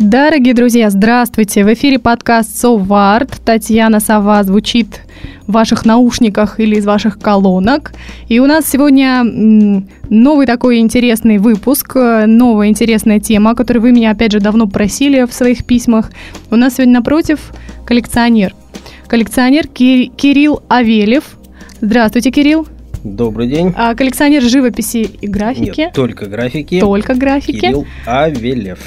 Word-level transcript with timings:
Дорогие 0.00 0.54
друзья, 0.54 0.88
здравствуйте! 0.88 1.62
В 1.62 1.74
эфире 1.74 1.98
подкаст 1.98 2.56
«Соварт». 2.56 3.38
Татьяна 3.44 4.00
Сова 4.00 4.42
звучит 4.44 5.02
в 5.46 5.52
ваших 5.52 5.84
наушниках 5.84 6.58
или 6.58 6.76
из 6.76 6.86
ваших 6.86 7.18
колонок. 7.18 7.92
И 8.26 8.40
у 8.40 8.46
нас 8.46 8.66
сегодня 8.66 9.22
новый 10.08 10.46
такой 10.46 10.78
интересный 10.78 11.36
выпуск, 11.36 11.96
новая 11.96 12.68
интересная 12.68 13.20
тема, 13.20 13.54
которую 13.54 13.82
вы 13.82 13.92
меня, 13.92 14.12
опять 14.12 14.32
же, 14.32 14.40
давно 14.40 14.66
просили 14.66 15.26
в 15.26 15.34
своих 15.34 15.66
письмах. 15.66 16.10
У 16.50 16.56
нас 16.56 16.76
сегодня 16.76 16.94
напротив 16.94 17.52
коллекционер. 17.84 18.54
Коллекционер 19.06 19.68
Кирилл 19.68 20.62
Авелев. 20.68 21.24
Здравствуйте, 21.82 22.30
Кирилл. 22.30 22.66
Добрый 23.04 23.48
день. 23.48 23.74
А, 23.76 23.94
коллекционер 23.94 24.40
живописи 24.44 25.10
и 25.20 25.26
графики. 25.26 25.80
Нет, 25.80 25.92
только 25.92 26.24
графики. 26.24 26.80
Только 26.80 27.14
графики. 27.14 27.60
Кирилл 27.60 27.86
Авелев. 28.06 28.78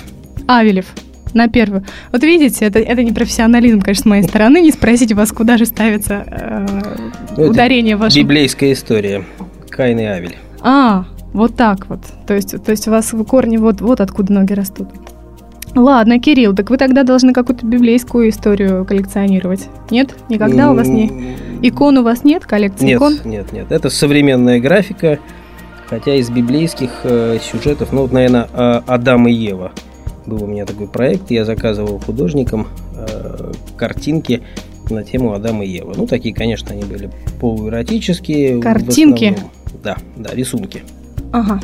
Авелев 0.48 0.86
на 1.34 1.48
первую. 1.48 1.84
Вот 2.12 2.24
видите, 2.24 2.66
это, 2.66 2.80
это 2.80 3.04
не 3.04 3.12
профессионализм, 3.12 3.82
конечно, 3.82 4.04
с 4.04 4.06
моей 4.06 4.24
стороны. 4.24 4.62
Не 4.62 4.72
спросите 4.72 5.16
вас, 5.16 5.32
куда 5.32 5.58
же 5.58 5.66
ставится 5.66 6.24
э, 6.28 7.48
ударение 7.50 7.96
ваше. 7.96 8.20
Библейская 8.20 8.74
история. 8.74 9.24
Каин 9.70 10.00
и 10.00 10.04
Авель. 10.04 10.38
А, 10.62 11.06
вот 11.34 11.56
так 11.56 11.88
вот. 11.90 12.02
То 12.28 12.36
есть, 12.36 12.64
то 12.64 12.72
есть 12.72 12.88
у 12.88 12.92
вас 12.92 13.12
в 13.14 13.24
корне 13.24 13.58
вот, 13.58 13.82
вот 13.82 14.02
откуда 14.02 14.34
ноги 14.34 14.54
растут. 14.54 14.88
Ладно, 15.76 16.20
Кирилл, 16.20 16.54
так 16.54 16.70
вы 16.70 16.78
тогда 16.78 17.02
должны 17.02 17.34
какую-то 17.34 17.66
библейскую 17.66 18.30
историю 18.30 18.86
коллекционировать. 18.86 19.68
Нет? 19.90 20.16
Никогда 20.30 20.72
у 20.72 20.76
вас 20.76 20.88
не... 20.88 21.36
Икон 21.64 21.98
у 21.98 22.04
вас 22.04 22.24
нет? 22.24 22.46
Коллекции 22.46 22.86
нет, 22.86 22.98
икон? 22.98 23.18
Нет, 23.26 23.52
нет. 23.52 23.72
Это 23.72 23.90
современная 23.90 24.60
графика, 24.60 25.18
хотя 25.88 26.14
из 26.14 26.30
библейских 26.30 26.92
э, 27.06 27.40
сюжетов, 27.42 27.92
ну, 27.92 28.02
вот, 28.02 28.12
наверное, 28.12 28.48
э, 28.54 28.82
Адам 28.86 29.28
и 29.28 29.32
Ева– 29.32 29.72
был 30.26 30.44
у 30.44 30.48
меня 30.48 30.66
такой 30.66 30.88
проект, 30.88 31.32
я 31.32 31.46
заказывал 31.46 32.00
художникам 32.00 32.68
э, 32.96 33.52
картинки 33.78 34.42
на 34.90 35.04
тему 35.04 35.34
Адама 35.34 35.66
и 35.66 35.70
Ева. 35.70 35.94
Ну, 35.96 36.08
такие, 36.08 36.34
конечно, 36.34 36.72
они 36.72 36.84
были 36.84 37.10
полуэротические. 37.40 38.62
Картинки? 38.62 39.38
Да, 39.84 39.98
да, 40.16 40.32
рисунки. 40.34 40.84
Ага. 41.32 41.62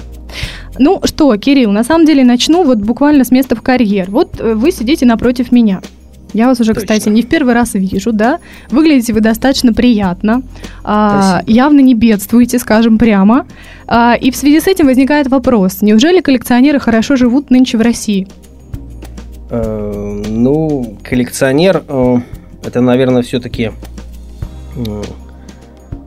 Ну 0.77 1.01
что, 1.03 1.35
Кирилл, 1.37 1.71
на 1.71 1.83
самом 1.83 2.05
деле 2.05 2.23
начну 2.23 2.63
вот 2.63 2.79
буквально 2.79 3.23
с 3.23 3.31
места 3.31 3.55
в 3.55 3.61
карьер. 3.61 4.09
Вот 4.09 4.39
э, 4.39 4.53
вы 4.53 4.71
сидите 4.71 5.05
напротив 5.05 5.51
меня. 5.51 5.81
Я 6.33 6.47
вас 6.47 6.59
уже, 6.59 6.73
Точно. 6.73 6.81
кстати, 6.81 7.09
не 7.09 7.23
в 7.23 7.27
первый 7.27 7.53
раз 7.53 7.73
вижу, 7.73 8.11
да? 8.13 8.39
Выглядите 8.69 9.13
вы 9.13 9.21
достаточно 9.21 9.73
приятно, 9.73 10.43
а, 10.83 11.41
явно 11.47 11.79
не 11.79 11.95
бедствуете, 11.95 12.59
скажем 12.59 12.99
прямо. 12.99 13.47
А, 13.87 14.15
и 14.15 14.29
в 14.29 14.35
связи 14.35 14.59
с 14.59 14.67
этим 14.67 14.85
возникает 14.85 15.27
вопрос: 15.27 15.81
неужели 15.81 16.21
коллекционеры 16.21 16.79
хорошо 16.79 17.15
живут 17.15 17.49
нынче 17.49 17.77
в 17.77 17.81
России? 17.81 18.27
Э, 19.49 20.21
ну, 20.27 20.97
коллекционер, 21.03 21.83
э, 21.87 22.17
это, 22.63 22.81
наверное, 22.81 23.23
все-таки 23.23 23.71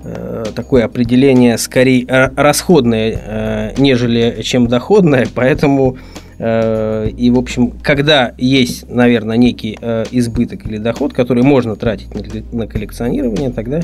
э, 0.04 0.44
такое 0.54 0.84
определение 0.84 1.58
скорее 1.58 2.06
расходное, 2.36 3.74
нежели 3.78 4.42
чем 4.42 4.66
доходное, 4.66 5.26
поэтому 5.34 5.96
и, 6.38 7.30
в 7.32 7.38
общем, 7.38 7.70
когда 7.84 8.34
есть, 8.36 8.90
наверное, 8.90 9.36
некий 9.36 9.78
избыток 10.10 10.66
или 10.66 10.78
доход, 10.78 11.12
который 11.12 11.44
можно 11.44 11.76
тратить 11.76 12.08
на 12.52 12.66
коллекционирование, 12.66 13.50
тогда 13.50 13.82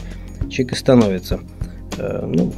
человек 0.50 0.72
и 0.72 0.74
становится 0.74 1.38
ну, 1.96 2.52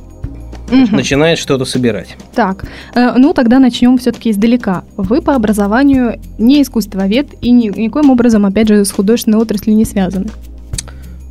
угу. 0.70 0.96
начинает 0.96 1.38
что-то 1.38 1.64
собирать. 1.64 2.16
Так, 2.34 2.66
э, 2.94 3.12
ну 3.16 3.32
тогда 3.32 3.58
начнем 3.58 3.98
все-таки 3.98 4.30
издалека. 4.30 4.84
Вы 4.96 5.22
по 5.22 5.34
образованию 5.34 6.20
не 6.38 6.62
искусствовед 6.62 7.28
и 7.40 7.50
ни, 7.50 7.68
никоим 7.68 8.10
образом, 8.10 8.46
опять 8.46 8.68
же, 8.68 8.84
с 8.84 8.90
художественной 8.90 9.38
отраслью 9.38 9.76
не 9.76 9.84
связаны. 9.84 10.26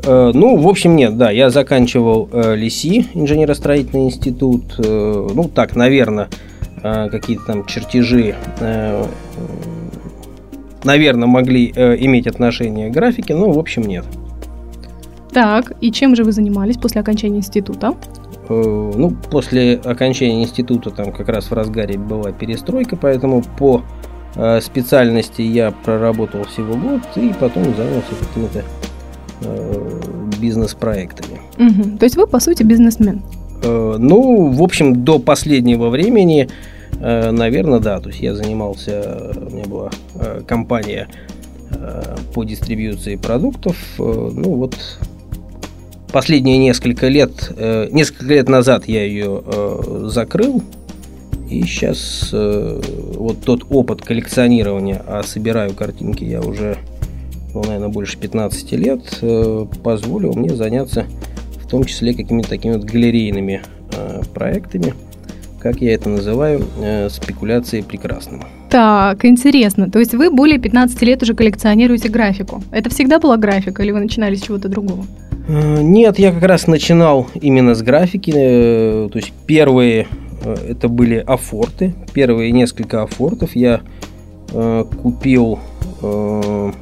Э, 0.04 0.32
ну, 0.34 0.58
в 0.58 0.68
общем, 0.68 0.96
нет, 0.96 1.18
да, 1.18 1.32
я 1.32 1.50
заканчивал 1.50 2.30
э, 2.32 2.56
ЛИСИ, 2.56 3.08
инженерно-строительный 3.14 4.06
институт, 4.06 4.76
э, 4.78 5.28
ну, 5.34 5.50
так, 5.50 5.76
наверное, 5.76 6.30
э, 6.84 7.10
какие-то 7.10 7.46
там 7.46 7.66
чертежи, 7.66 8.36
э, 8.60 9.06
наверное, 10.84 11.28
могли 11.28 11.74
э, 11.76 11.98
иметь 12.00 12.28
отношение 12.28 12.90
к 12.90 12.94
графике, 12.94 13.36
но, 13.36 13.52
в 13.52 13.60
общем, 13.60 13.84
нет. 13.84 14.06
Так, 15.32 15.74
и 15.82 15.92
чем 15.92 16.16
же 16.16 16.24
вы 16.24 16.32
занимались 16.32 16.78
после 16.78 17.02
окончания 17.02 17.38
института? 17.38 17.94
Э, 18.50 18.92
ну, 18.96 19.12
после 19.30 19.76
окончания 19.76 20.42
института 20.42 20.90
там 20.90 21.12
как 21.12 21.30
раз 21.30 21.52
в 21.52 21.54
разгаре 21.54 21.98
была 21.98 22.32
перестройка, 22.32 22.96
поэтому 22.96 23.44
по 23.58 23.84
э, 24.36 24.60
специальности 24.62 25.42
я 25.42 25.72
проработал 25.72 26.44
всего 26.46 26.76
год 26.76 27.02
и 27.16 27.32
потом 27.40 27.64
занялся 27.76 28.16
какими-то 28.20 28.64
э, 29.42 30.02
бизнес-проектами. 30.42 31.40
Угу. 31.58 31.98
То 32.00 32.06
есть 32.06 32.18
вы, 32.18 32.26
по 32.28 32.40
сути, 32.40 32.64
бизнесмен? 32.64 33.22
Ну, 33.62 34.52
в 34.52 34.64
общем, 34.64 35.04
до 35.04 35.20
последнего 35.20 35.90
времени, 35.90 36.48
наверное, 37.02 37.80
да. 37.80 38.00
То 38.00 38.08
есть 38.08 38.22
я 38.22 38.34
занимался, 38.34 39.34
у 39.36 39.54
меня 39.54 39.66
была 39.66 39.90
компания 40.48 41.10
по 42.34 42.46
дистрибьюции 42.46 43.18
продуктов. 43.18 43.76
Ну, 43.98 44.56
вот 44.56 44.78
последние 46.12 46.58
несколько 46.58 47.08
лет, 47.08 47.52
э, 47.56 47.88
несколько 47.92 48.34
лет 48.34 48.50
назад 48.50 48.88
я 48.88 49.04
ее 49.04 49.44
э, 49.46 50.08
закрыл, 50.10 50.64
и 51.50 51.64
сейчас 51.64 52.30
э, 52.32 52.82
вот 53.16 53.42
тот 53.42 53.66
опыт 53.70 54.02
коллекционирования, 54.02 55.02
а 55.08 55.24
собираю 55.24 55.74
картинки 55.74 56.24
я 56.24 56.42
уже, 56.42 56.78
ну, 57.54 57.64
наверное, 57.64 57.90
больше 57.90 58.18
15 58.18 58.72
лет, 58.74 59.20
э, 59.22 59.66
позволил 59.84 60.34
мне 60.34 60.56
заняться 60.56 61.06
в 61.64 61.68
том 61.68 61.84
числе 61.84 62.14
какими-то 62.14 62.50
такими 62.50 62.74
вот 62.74 62.84
галерейными 62.84 63.62
э, 63.94 64.22
проектами, 64.34 64.94
как 65.60 65.82
я 65.82 65.94
это 65.94 66.10
называю, 66.10 66.66
э, 66.82 67.10
спекуляцией 67.10 67.84
прекрасным. 67.84 68.44
Так, 68.70 69.26
интересно. 69.26 69.90
То 69.90 70.00
есть 70.00 70.14
вы 70.14 70.30
более 70.30 70.60
15 70.60 71.02
лет 71.02 71.24
уже 71.24 71.34
коллекционируете 71.34 72.10
графику. 72.10 72.64
Это 72.72 72.90
всегда 72.90 73.20
была 73.20 73.38
графика 73.38 73.82
или 73.82 73.92
вы 73.92 74.00
начинали 74.00 74.36
с 74.36 74.42
чего-то 74.42 74.70
другого? 74.70 75.06
Э, 75.50 75.82
нет, 75.82 76.20
я 76.20 76.32
как 76.32 76.44
раз 76.44 76.68
начинал 76.68 77.28
именно 77.34 77.74
с 77.74 77.82
графики. 77.82 78.32
Э, 78.36 79.10
то 79.12 79.18
есть 79.18 79.34
первые 79.48 80.08
э, 80.44 80.56
это 80.70 80.88
были 80.88 81.16
афорты. 81.16 81.96
Первые 82.14 82.52
несколько 82.52 83.02
афортов 83.04 83.56
я 83.56 83.82
купил 85.04 85.60
в 86.02 86.74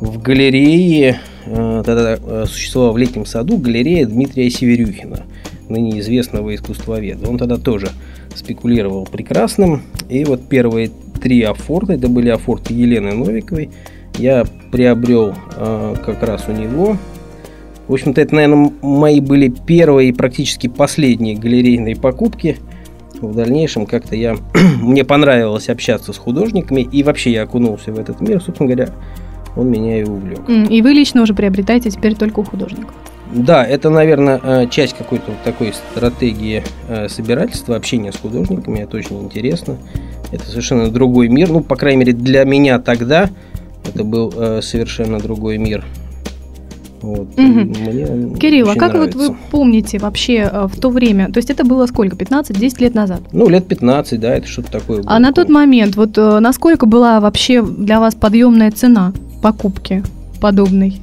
галерее, 0.00 1.20
тогда 1.44 2.46
существовала 2.46 2.92
в 2.92 2.96
летнем 2.96 3.26
саду 3.26 3.58
галерея 3.58 4.06
Дмитрия 4.06 4.48
Северюхина, 4.48 5.24
ныне 5.68 6.00
известного 6.00 6.54
искусствоведа. 6.54 7.28
Он 7.28 7.36
тогда 7.36 7.58
тоже 7.58 7.90
спекулировал 8.34 9.04
прекрасным. 9.04 9.82
И 10.08 10.24
вот 10.24 10.48
первые 10.48 10.90
три 11.22 11.42
афорта, 11.42 11.92
это 11.92 12.08
были 12.08 12.30
афорты 12.30 12.72
Елены 12.72 13.12
Новиковой, 13.12 13.68
я 14.16 14.46
приобрел 14.70 15.34
как 16.02 16.22
раз 16.22 16.44
у 16.48 16.52
него 16.52 16.96
в 17.92 17.94
общем-то, 17.94 18.22
это, 18.22 18.34
наверное, 18.34 18.72
мои 18.80 19.20
были 19.20 19.48
первые 19.48 20.08
и 20.08 20.12
практически 20.12 20.66
последние 20.66 21.36
галерейные 21.36 21.94
покупки. 21.94 22.56
В 23.20 23.34
дальнейшем 23.36 23.84
как-то 23.84 24.16
я... 24.16 24.34
мне 24.80 25.04
понравилось 25.04 25.68
общаться 25.68 26.14
с 26.14 26.16
художниками, 26.16 26.80
и 26.80 27.02
вообще 27.02 27.32
я 27.32 27.42
окунулся 27.42 27.92
в 27.92 27.98
этот 27.98 28.22
мир, 28.22 28.40
собственно 28.40 28.70
говоря, 28.70 28.94
он 29.56 29.68
меня 29.68 30.00
и 30.00 30.04
увлек. 30.04 30.40
И 30.48 30.80
вы 30.80 30.92
лично 30.94 31.20
уже 31.20 31.34
приобретаете 31.34 31.90
теперь 31.90 32.14
только 32.14 32.40
у 32.40 32.44
художников? 32.44 32.94
Да, 33.30 33.62
это, 33.62 33.90
наверное, 33.90 34.40
э, 34.42 34.68
часть 34.70 34.96
какой-то 34.96 35.24
вот 35.30 35.42
такой 35.44 35.74
стратегии 35.74 36.62
э, 36.88 37.10
собирательства, 37.10 37.76
общения 37.76 38.10
с 38.10 38.16
художниками. 38.16 38.78
Это 38.78 38.96
очень 38.96 39.22
интересно. 39.22 39.76
Это 40.30 40.46
совершенно 40.46 40.90
другой 40.90 41.28
мир. 41.28 41.50
Ну, 41.50 41.60
по 41.60 41.76
крайней 41.76 41.98
мере, 41.98 42.14
для 42.14 42.44
меня 42.44 42.78
тогда 42.78 43.28
это 43.84 44.02
был 44.02 44.32
э, 44.34 44.62
совершенно 44.62 45.18
другой 45.18 45.58
мир. 45.58 45.84
Вот. 47.02 47.28
Угу. 47.36 47.38
Мне 47.38 48.36
Кирилл, 48.38 48.70
а 48.70 48.76
как 48.76 48.94
вот 48.94 49.14
вы 49.14 49.34
помните 49.50 49.98
вообще 49.98 50.48
э, 50.50 50.68
в 50.72 50.78
то 50.78 50.88
время, 50.88 51.30
то 51.32 51.38
есть 51.38 51.50
это 51.50 51.64
было 51.64 51.86
сколько, 51.86 52.16
15-10 52.16 52.80
лет 52.80 52.94
назад? 52.94 53.20
Ну, 53.32 53.48
лет 53.48 53.66
15, 53.66 54.20
да, 54.20 54.36
это 54.36 54.46
что-то 54.46 54.70
такое 54.70 54.98
было. 54.98 55.10
А 55.10 55.18
на 55.18 55.32
тот 55.32 55.48
момент, 55.48 55.96
вот 55.96 56.16
э, 56.16 56.38
насколько 56.38 56.86
была 56.86 57.20
вообще 57.20 57.62
для 57.62 57.98
вас 57.98 58.14
подъемная 58.14 58.70
цена 58.70 59.12
покупки 59.42 60.04
подобной? 60.40 61.00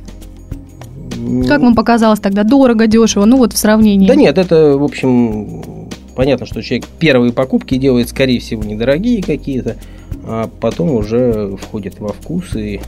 Как 1.47 1.61
вам 1.61 1.75
показалось 1.75 2.19
тогда? 2.19 2.43
Дорого, 2.43 2.87
дешево? 2.87 3.25
Ну 3.25 3.37
вот 3.37 3.51
в 3.51 3.57
сравнении. 3.57 4.07
Да 4.07 4.15
нет, 4.15 4.37
это, 4.37 4.77
в 4.77 4.83
общем, 4.83 5.89
понятно, 6.15 6.45
что 6.45 6.61
человек 6.61 6.87
первые 6.99 7.33
покупки 7.33 7.75
делает, 7.77 8.07
скорее 8.07 8.39
всего, 8.39 8.63
недорогие 8.63 9.21
какие-то, 9.21 9.75
а 10.23 10.49
потом 10.61 10.91
уже 10.91 11.57
входит 11.61 11.99
во 11.99 12.09
вкус 12.13 12.55
и 12.55 12.79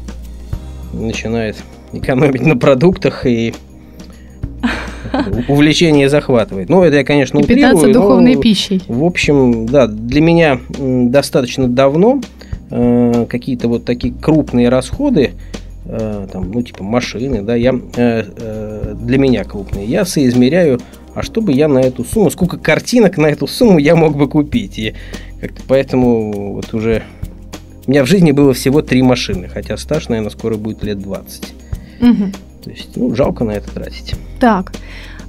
начинает 0.94 1.58
экономить 1.93 2.45
на 2.45 2.57
продуктах 2.57 3.25
и 3.25 3.53
увлечение 5.47 6.09
захватывает. 6.09 6.69
Ну, 6.69 6.83
это 6.83 6.97
я, 6.97 7.03
конечно, 7.03 7.39
И 7.39 7.43
питаться 7.43 7.77
утрирую, 7.77 7.93
но, 7.93 8.01
духовной 8.01 8.35
пищей. 8.38 8.81
В 8.88 9.03
общем, 9.03 9.65
да, 9.65 9.88
для 9.88 10.21
меня 10.21 10.59
достаточно 10.69 11.67
давно 11.67 12.21
э, 12.69 13.25
какие-то 13.29 13.67
вот 13.67 13.85
такие 13.85 14.13
крупные 14.13 14.69
расходы, 14.69 15.31
э, 15.85 16.27
там, 16.31 16.51
ну, 16.51 16.61
типа 16.61 16.83
машины, 16.83 17.41
да, 17.41 17.55
я, 17.55 17.73
э, 17.95 18.23
э, 18.38 18.95
для 18.99 19.17
меня 19.17 19.43
крупные, 19.43 19.85
я 19.85 20.05
соизмеряю, 20.05 20.79
а 21.13 21.23
что 21.23 21.41
бы 21.41 21.51
я 21.51 21.67
на 21.67 21.79
эту 21.79 22.05
сумму, 22.05 22.29
сколько 22.29 22.57
картинок 22.57 23.17
на 23.17 23.27
эту 23.27 23.47
сумму 23.47 23.79
я 23.79 23.95
мог 23.95 24.15
бы 24.15 24.29
купить. 24.29 24.79
И 24.79 24.93
как-то 25.41 25.61
поэтому 25.67 26.53
вот 26.53 26.73
уже... 26.73 27.03
У 27.85 27.91
меня 27.91 28.05
в 28.05 28.07
жизни 28.07 28.31
было 28.31 28.53
всего 28.53 28.81
три 28.81 29.01
машины, 29.01 29.49
хотя 29.49 29.75
стаж, 29.75 30.07
наверное, 30.07 30.29
скоро 30.29 30.55
будет 30.55 30.83
лет 30.83 30.99
20. 30.99 31.53
Мгм. 32.01 32.31
То 32.63 32.69
есть, 32.69 32.95
ну, 32.95 33.15
жалко 33.15 33.44
на 33.44 33.51
это 33.51 33.71
тратить. 33.71 34.15
Так, 34.39 34.71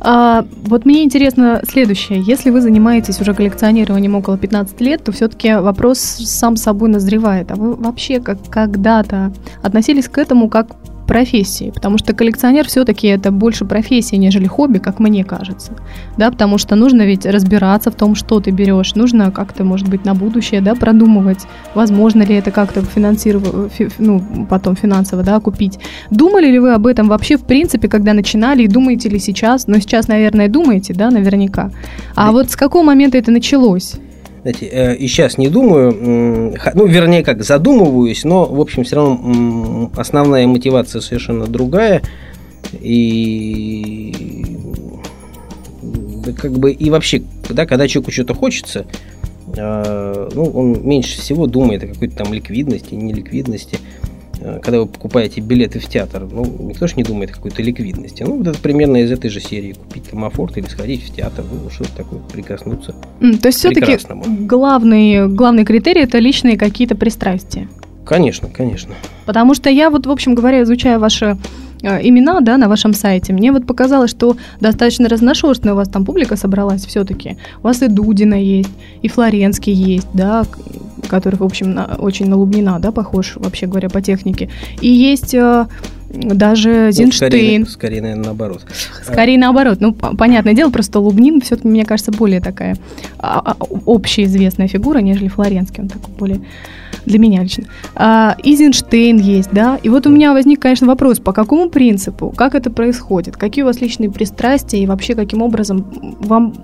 а, 0.04 0.44
вот 0.64 0.84
мне 0.84 1.04
интересно 1.04 1.62
следующее. 1.66 2.22
Если 2.26 2.50
вы 2.50 2.60
занимаетесь 2.60 3.20
уже 3.20 3.34
коллекционированием 3.34 4.16
около 4.16 4.36
15 4.36 4.80
лет, 4.80 5.04
то 5.04 5.12
все-таки 5.12 5.54
вопрос 5.54 6.00
сам 6.00 6.56
собой 6.56 6.88
назревает. 6.88 7.52
А 7.52 7.54
вы 7.54 7.74
вообще 7.74 8.20
как 8.20 8.38
когда-то 8.50 9.32
относились 9.62 10.08
к 10.08 10.18
этому 10.18 10.48
как 10.48 10.76
профессии? 11.12 11.70
Потому 11.74 11.98
что 11.98 12.14
коллекционер 12.14 12.66
все-таки 12.66 13.06
это 13.06 13.30
больше 13.30 13.64
профессия, 13.64 14.16
нежели 14.16 14.46
хобби, 14.46 14.78
как 14.78 14.98
мне 14.98 15.24
кажется. 15.24 15.72
Да, 16.16 16.30
потому 16.30 16.58
что 16.58 16.74
нужно 16.74 17.02
ведь 17.02 17.26
разбираться 17.26 17.90
в 17.90 17.94
том, 17.94 18.14
что 18.14 18.40
ты 18.40 18.50
берешь. 18.50 18.94
Нужно 18.94 19.30
как-то, 19.30 19.64
может 19.64 19.88
быть, 19.88 20.06
на 20.06 20.14
будущее, 20.14 20.60
да, 20.60 20.74
продумывать, 20.74 21.46
возможно 21.74 22.22
ли 22.22 22.34
это 22.36 22.50
как-то 22.50 22.80
финансировать, 22.82 23.72
ну, 23.98 24.22
потом 24.48 24.74
финансово, 24.76 25.22
да, 25.22 25.38
купить. 25.40 25.78
Думали 26.10 26.46
ли 26.46 26.58
вы 26.58 26.72
об 26.72 26.86
этом 26.86 27.08
вообще, 27.08 27.36
в 27.36 27.44
принципе, 27.44 27.88
когда 27.88 28.14
начинали, 28.14 28.62
и 28.62 28.68
думаете 28.68 29.08
ли 29.10 29.18
сейчас? 29.18 29.66
Но 29.68 29.80
сейчас, 29.80 30.08
наверное, 30.08 30.48
думаете, 30.48 30.94
да, 30.94 31.10
наверняка. 31.10 31.70
А 32.14 32.26
Да. 32.26 32.32
вот 32.32 32.50
с 32.50 32.56
какого 32.56 32.82
момента 32.84 33.18
это 33.18 33.30
началось? 33.30 33.94
Знаете, 34.42 34.66
э, 34.66 34.96
и 34.96 35.06
сейчас 35.06 35.38
не 35.38 35.48
думаю, 35.48 35.92
ну, 36.74 36.86
вернее, 36.86 37.22
как 37.22 37.44
задумываюсь, 37.44 38.24
но, 38.24 38.44
в 38.44 38.60
общем, 38.60 38.82
все 38.82 38.96
равно 38.96 39.90
основная 39.96 40.46
мотивация 40.48 41.00
совершенно 41.00 41.46
другая. 41.46 42.02
И 42.80 44.12
как 46.36 46.52
бы 46.52 46.72
и 46.72 46.90
вообще, 46.90 47.22
да, 47.50 47.66
когда 47.66 47.86
человеку 47.86 48.10
что-то 48.10 48.34
хочется, 48.34 48.86
э, 49.56 50.28
ну, 50.34 50.44
он 50.44 50.86
меньше 50.86 51.20
всего 51.20 51.46
думает 51.46 51.84
о 51.84 51.88
какой-то 51.88 52.16
там 52.16 52.32
ликвидности, 52.32 52.94
неликвидности. 52.94 53.76
Э, 53.76 54.11
Когда 54.62 54.80
вы 54.80 54.86
покупаете 54.86 55.40
билеты 55.40 55.78
в 55.78 55.86
театр, 55.86 56.26
ну, 56.30 56.44
никто 56.60 56.86
же 56.86 56.94
не 56.96 57.02
думает 57.02 57.30
о 57.30 57.34
какой-то 57.34 57.62
ликвидности. 57.62 58.22
Ну, 58.22 58.38
вот 58.38 58.46
это 58.46 58.58
примерно 58.58 58.98
из 58.98 59.10
этой 59.10 59.30
же 59.30 59.40
серии. 59.40 59.72
Купить 59.72 60.10
там 60.10 60.24
афорт 60.24 60.56
или 60.58 60.66
сходить 60.66 61.04
в 61.04 61.14
театр, 61.14 61.44
ну, 61.50 61.70
что-то 61.70 61.96
такое, 61.96 62.20
прикоснуться. 62.32 62.94
То 63.20 63.48
есть 63.48 63.58
все-таки 63.58 63.98
главный, 64.46 65.28
главный 65.28 65.64
критерий 65.64 66.02
это 66.02 66.18
личные 66.18 66.56
какие-то 66.56 66.94
пристрастия. 66.94 67.68
Конечно, 68.04 68.48
конечно. 68.48 68.94
Потому 69.26 69.54
что 69.54 69.70
я 69.70 69.90
вот, 69.90 70.06
в 70.06 70.10
общем 70.10 70.34
говоря, 70.34 70.62
изучая 70.62 70.98
ваши 70.98 71.24
э, 71.26 71.71
имена, 71.82 72.40
да, 72.40 72.56
на 72.58 72.68
вашем 72.68 72.94
сайте, 72.94 73.32
мне 73.32 73.52
вот 73.52 73.66
показалось, 73.66 74.10
что 74.10 74.36
достаточно 74.60 75.08
разношерстная 75.08 75.72
у 75.72 75.76
вас 75.76 75.88
там 75.88 76.04
публика 76.04 76.36
собралась 76.36 76.84
все-таки. 76.86 77.36
У 77.62 77.64
вас 77.64 77.82
и 77.82 77.88
Дудина 77.88 78.34
есть, 78.34 78.70
и 79.02 79.08
Флоренский 79.08 79.72
есть, 79.72 80.08
да, 80.14 80.44
который, 81.08 81.36
в 81.36 81.42
общем, 81.42 81.74
на- 81.74 81.96
очень 81.98 82.28
на 82.28 82.36
Лубнина, 82.36 82.78
да, 82.78 82.92
похож, 82.92 83.34
вообще 83.36 83.66
говоря, 83.66 83.88
по 83.88 84.00
технике. 84.00 84.48
И 84.80 84.88
есть 84.88 85.34
э, 85.34 85.66
даже 86.10 86.84
Ну, 86.86 86.90
Зинштейн. 86.92 87.30
скорее, 87.30 87.66
скорее, 87.66 88.02
наверное, 88.02 88.24
наоборот. 88.26 88.62
Скорее 89.02 89.38
наоборот. 89.38 89.78
Ну, 89.80 89.92
понятное 89.94 90.54
дело, 90.54 90.70
просто 90.70 91.00
Лубнин 91.00 91.40
все-таки, 91.40 91.68
мне 91.68 91.84
кажется, 91.84 92.12
более 92.12 92.40
такая 92.40 92.76
а, 93.18 93.40
а, 93.44 93.56
общеизвестная 93.86 94.68
фигура, 94.68 94.98
нежели 94.98 95.28
Флоренский. 95.28 95.82
Он 95.82 95.88
такой 95.88 96.14
более 96.16 96.40
для 97.06 97.18
меня 97.18 97.42
лично. 97.42 97.64
А, 97.94 98.36
Изенштейн 98.42 99.18
есть, 99.18 99.50
да? 99.52 99.78
И 99.82 99.88
вот 99.88 100.06
у 100.06 100.10
меня 100.10 100.32
возник, 100.32 100.60
конечно, 100.60 100.86
вопрос, 100.86 101.18
по 101.18 101.32
какому 101.32 101.68
принципу, 101.68 102.32
как 102.36 102.54
это 102.54 102.70
происходит, 102.70 103.36
какие 103.36 103.62
у 103.62 103.66
вас 103.66 103.80
личные 103.80 104.10
пристрастия 104.10 104.78
и 104.78 104.86
вообще 104.86 105.14
каким 105.14 105.42
образом 105.42 106.16
вам 106.20 106.54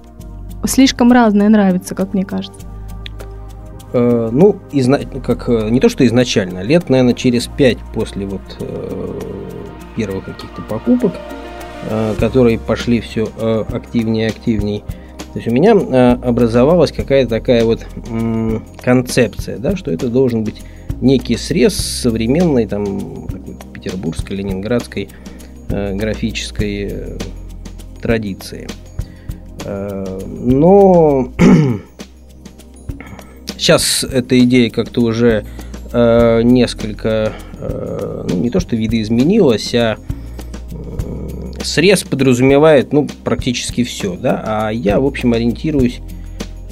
слишком 0.64 1.12
разное 1.12 1.48
нравится, 1.48 1.94
как 1.94 2.14
мне 2.14 2.24
кажется. 2.24 2.66
Э, 3.92 4.28
ну, 4.30 4.56
изна- 4.72 5.20
как 5.20 5.48
э, 5.48 5.70
не 5.70 5.80
то, 5.80 5.88
что 5.88 6.06
изначально, 6.06 6.62
лет, 6.62 6.90
наверное, 6.90 7.14
через 7.14 7.46
пять 7.46 7.78
после 7.94 8.26
вот 8.26 8.42
э, 8.60 9.20
первых 9.96 10.26
каких-то 10.26 10.60
покупок, 10.62 11.12
э, 11.88 12.14
которые 12.20 12.58
пошли 12.58 13.00
все 13.00 13.28
активнее 13.72 14.26
и 14.26 14.30
активнее. 14.30 14.82
То 15.32 15.38
есть 15.38 15.48
у 15.48 15.50
меня 15.50 15.74
э, 15.74 16.12
образовалась 16.22 16.90
какая-то 16.90 17.30
такая 17.30 17.64
вот 17.64 17.86
концепция, 18.82 19.58
да, 19.58 19.76
что 19.76 19.90
это 19.90 20.08
должен 20.08 20.42
быть 20.42 20.62
некий 21.02 21.36
срез 21.36 21.74
современной 21.74 22.66
там 22.66 23.28
петербургской, 23.74 24.36
ленинградской 24.36 25.08
э, 25.68 25.94
графической 25.94 26.88
э, 26.90 27.18
традиции. 28.00 28.68
Но 29.64 31.32
сейчас 33.56 34.04
эта 34.04 34.38
идея 34.38 34.70
как-то 34.70 35.02
уже 35.02 35.44
несколько, 35.92 37.32
ну 37.60 38.36
не 38.36 38.50
то 38.50 38.60
что 38.60 38.76
видоизменилась, 38.76 39.74
а 39.74 39.96
срез 41.62 42.04
подразумевает, 42.04 42.92
ну, 42.92 43.06
практически 43.24 43.84
все, 43.84 44.16
да, 44.16 44.42
а 44.44 44.70
я, 44.70 45.00
в 45.00 45.06
общем, 45.06 45.32
ориентируюсь, 45.32 46.00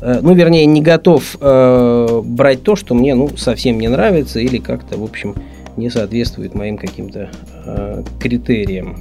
э, 0.01 0.21
ну, 0.23 0.35
вернее, 0.35 0.67
не 0.67 0.81
готов 0.81 1.37
э, 1.41 2.23
брать 2.25 2.63
то, 2.63 2.77
что 2.77 2.95
мне, 2.95 3.15
ну, 3.15 3.29
совсем 3.37 3.81
не 3.81 3.89
нравится 3.89 4.41
или 4.41 4.59
как-то, 4.59 4.99
в 4.99 5.05
общем, 5.05 5.35
не 5.77 5.91
соответствует 5.91 6.55
моим 6.55 6.79
каким-то 6.79 7.31
э, 7.65 8.03
критериям. 8.21 8.99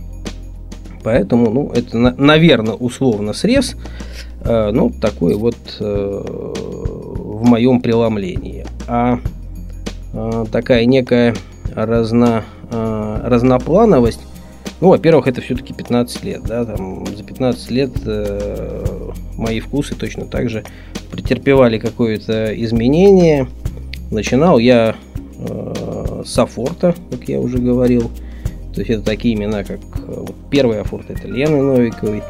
Поэтому, 1.04 1.52
ну, 1.52 1.72
это, 1.72 1.98
наверное, 1.98 2.74
условно 2.74 3.34
срез, 3.34 3.75
э, 4.42 4.72
ну, 4.74 4.89
такой 4.89 5.36
вот 5.36 5.56
э, 5.80 6.24
в 6.25 7.44
моем 7.46 7.80
преломлении. 7.80 8.65
А 8.88 9.20
э, 10.13 10.46
такая 10.51 10.86
некая 10.86 11.36
разно, 11.75 12.44
э, 12.72 13.22
разноплановость, 13.24 14.22
ну, 14.82 14.89
во-первых, 14.89 15.27
это 15.27 15.41
все-таки 15.41 15.74
15 15.74 16.24
лет, 16.24 16.44
да, 16.44 16.65
там 16.65 17.05
за 17.05 17.24
15 17.24 17.72
лет 17.72 17.91
э, 18.05 19.12
мои 19.38 19.60
вкусы 19.60 19.96
точно 19.96 20.25
так 20.25 20.50
же 20.50 20.63
претерпевали 21.12 21.79
какое-то 21.79 22.53
изменение. 22.62 23.48
Начинал 24.12 24.58
я 24.58 24.96
э, 25.39 26.24
с 26.25 26.38
Афорта, 26.38 26.94
как 27.10 27.27
я 27.29 27.39
уже 27.39 27.58
говорил. 27.58 28.12
То 28.74 28.82
есть 28.82 28.91
это 28.91 29.03
такие 29.03 29.36
имена, 29.36 29.63
как 29.63 29.79
э, 29.79 30.01
вот 30.05 30.36
первый 30.50 30.82
Афорт 30.82 31.10
это 31.10 31.27
Лены 31.27 31.62
Новиковой, 31.62 32.22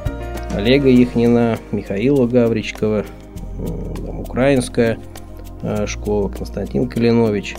Олега 0.53 0.87
Яхнина, 0.87 1.57
Михаила 1.71 2.27
Гавричкова, 2.27 2.99
э, 2.99 3.05
там, 4.05 4.19
украинская 4.19 4.99
э, 5.63 5.87
школа, 5.87 6.29
Константин 6.29 6.87
Калинович. 6.87 7.55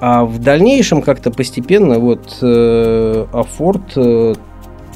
А 0.00 0.24
в 0.24 0.38
дальнейшем 0.38 1.02
как-то 1.02 1.30
постепенно 1.30 1.98
вот 1.98 2.38
э, 2.42 3.26
Афорт 3.32 3.96
э, 3.96 4.34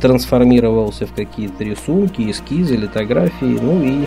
трансформировался 0.01 1.07
в 1.07 1.15
какие-то 1.15 1.65
рисунки, 1.65 2.31
эскизы, 2.31 2.77
литографии. 2.77 3.59
Ну 3.61 3.83
и 3.83 4.07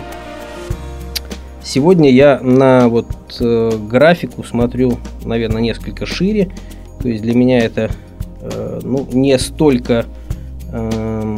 сегодня 1.62 2.10
я 2.10 2.40
на 2.40 2.88
вот 2.88 3.08
э, 3.40 3.72
графику 3.88 4.44
смотрю, 4.44 4.98
наверное, 5.24 5.62
несколько 5.62 6.06
шире. 6.06 6.50
То 7.00 7.08
есть 7.08 7.22
для 7.22 7.34
меня 7.34 7.60
это 7.60 7.90
э, 8.40 8.80
ну, 8.82 9.06
не 9.12 9.38
столько 9.38 10.06
э, 10.72 11.36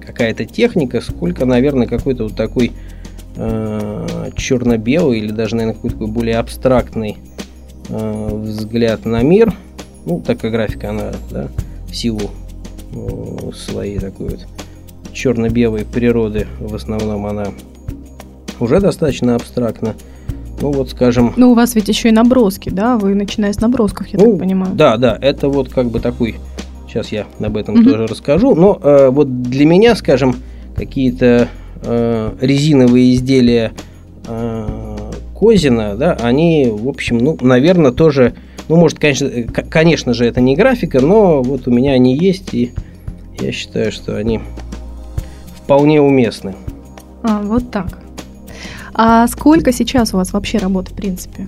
какая-то 0.00 0.44
техника, 0.44 1.00
сколько, 1.00 1.46
наверное, 1.46 1.86
какой-то 1.86 2.24
вот 2.24 2.36
такой 2.36 2.72
э, 3.36 4.30
черно-белый 4.36 5.20
или 5.20 5.32
даже, 5.32 5.56
наверное, 5.56 5.74
какой-то 5.74 6.06
более 6.06 6.38
абстрактный 6.38 7.18
э, 7.88 8.40
взгляд 8.42 9.04
на 9.04 9.22
мир. 9.22 9.52
Ну, 10.04 10.20
такая 10.20 10.50
графика, 10.50 10.90
она, 10.90 11.12
да, 11.30 11.48
в 11.88 11.94
силу 11.94 12.30
э, 12.92 13.50
своей 13.54 13.98
такой 13.98 14.30
вот 14.30 14.46
черно-белой 15.12 15.84
природы, 15.84 16.46
в 16.60 16.74
основном 16.74 17.26
она 17.26 17.48
уже 18.60 18.80
достаточно 18.80 19.34
абстрактна. 19.34 19.94
ну 20.60 20.72
вот 20.72 20.90
скажем... 20.90 21.32
Ну 21.36 21.52
у 21.52 21.54
вас 21.54 21.74
ведь 21.74 21.88
еще 21.88 22.08
и 22.08 22.12
наброски, 22.12 22.70
да? 22.70 22.96
Вы 22.96 23.14
начиная 23.14 23.52
с 23.52 23.60
набросков, 23.60 24.06
я 24.08 24.18
ну, 24.18 24.32
так 24.32 24.40
понимаю. 24.40 24.74
Да, 24.74 24.96
да, 24.96 25.18
это 25.20 25.48
вот 25.48 25.68
как 25.68 25.90
бы 25.90 26.00
такой... 26.00 26.36
Сейчас 26.86 27.12
я 27.12 27.26
об 27.38 27.56
этом 27.56 27.74
угу. 27.74 27.84
тоже 27.84 28.06
расскажу. 28.06 28.54
Но 28.54 28.78
э, 28.82 29.10
вот 29.10 29.42
для 29.42 29.66
меня, 29.66 29.94
скажем, 29.94 30.36
какие-то 30.74 31.48
э, 31.82 32.32
резиновые 32.40 33.14
изделия 33.14 33.72
э, 34.26 34.77
Козина, 35.38 35.94
да, 35.94 36.14
они, 36.14 36.66
в 36.68 36.88
общем, 36.88 37.18
ну, 37.18 37.38
наверное, 37.40 37.92
тоже... 37.92 38.34
Ну, 38.68 38.76
может, 38.76 38.98
конечно, 38.98 39.30
конечно 39.70 40.12
же, 40.12 40.26
это 40.26 40.40
не 40.40 40.56
графика, 40.56 41.00
но 41.00 41.42
вот 41.44 41.68
у 41.68 41.70
меня 41.70 41.92
они 41.92 42.16
есть, 42.16 42.52
и 42.52 42.72
я 43.40 43.52
считаю, 43.52 43.92
что 43.92 44.16
они 44.16 44.40
вполне 45.62 46.02
уместны. 46.02 46.56
А, 47.22 47.40
вот 47.40 47.70
так. 47.70 48.00
А 48.94 49.28
сколько 49.28 49.70
сейчас 49.72 50.12
у 50.12 50.16
вас 50.16 50.32
вообще 50.32 50.58
работ, 50.58 50.88
в 50.88 50.94
принципе? 50.94 51.46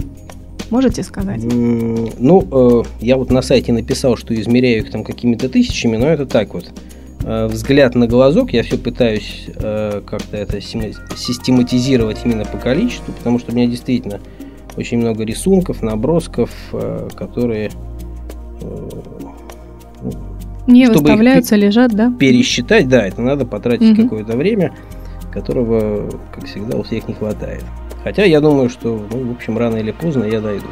Можете 0.71 1.03
сказать? 1.03 1.43
Ну, 1.43 2.47
э, 2.53 2.83
я 3.01 3.17
вот 3.17 3.33
на 3.33 3.43
сайте 3.43 3.73
написал, 3.73 4.17
что 4.17 4.41
измеряю 4.41 4.85
их 4.85 4.91
там 4.93 5.03
какими-то 5.03 5.49
тысячами, 5.49 5.97
но 5.97 6.07
это 6.07 6.27
так 6.27 6.55
вот. 6.55 6.71
Э, 7.23 7.47
взгляд 7.47 7.95
на 7.95 8.07
глазок, 8.07 8.53
я 8.53 8.63
все 8.63 8.79
пытаюсь 8.79 9.47
э, 9.55 10.03
как-то 10.07 10.37
это 10.37 10.61
систематизировать 10.61 12.19
именно 12.25 12.45
по 12.45 12.59
количеству, 12.59 13.13
потому 13.13 13.39
что 13.39 13.53
у 13.53 13.55
меня 13.55 13.67
действительно 13.67 14.21
очень 14.77 14.99
много 14.99 15.25
рисунков, 15.25 15.83
набросков, 15.83 16.51
которые 17.17 17.71
ну, 18.61 19.35
не 20.67 20.87
выставляются, 20.87 21.57
лежат, 21.57 21.93
да? 21.93 22.13
Пересчитать, 22.19 22.89
да, 22.89 23.07
это 23.07 23.21
надо 23.21 23.45
потратить 23.45 23.99
угу. 23.99 24.03
какое-то 24.03 24.37
время 24.37 24.73
которого, 25.33 26.11
как 26.33 26.47
всегда, 26.47 26.77
у 26.77 26.83
всех 26.83 27.07
не 27.09 27.15
хватает. 27.15 27.65
Хотя 28.03 28.25
я 28.25 28.41
думаю, 28.41 28.69
что, 28.69 29.07
ну, 29.11 29.29
в 29.29 29.31
общем, 29.33 29.59
рано 29.59 29.77
или 29.77 29.93
поздно 29.93 30.25
я 30.25 30.41
дойду. 30.41 30.67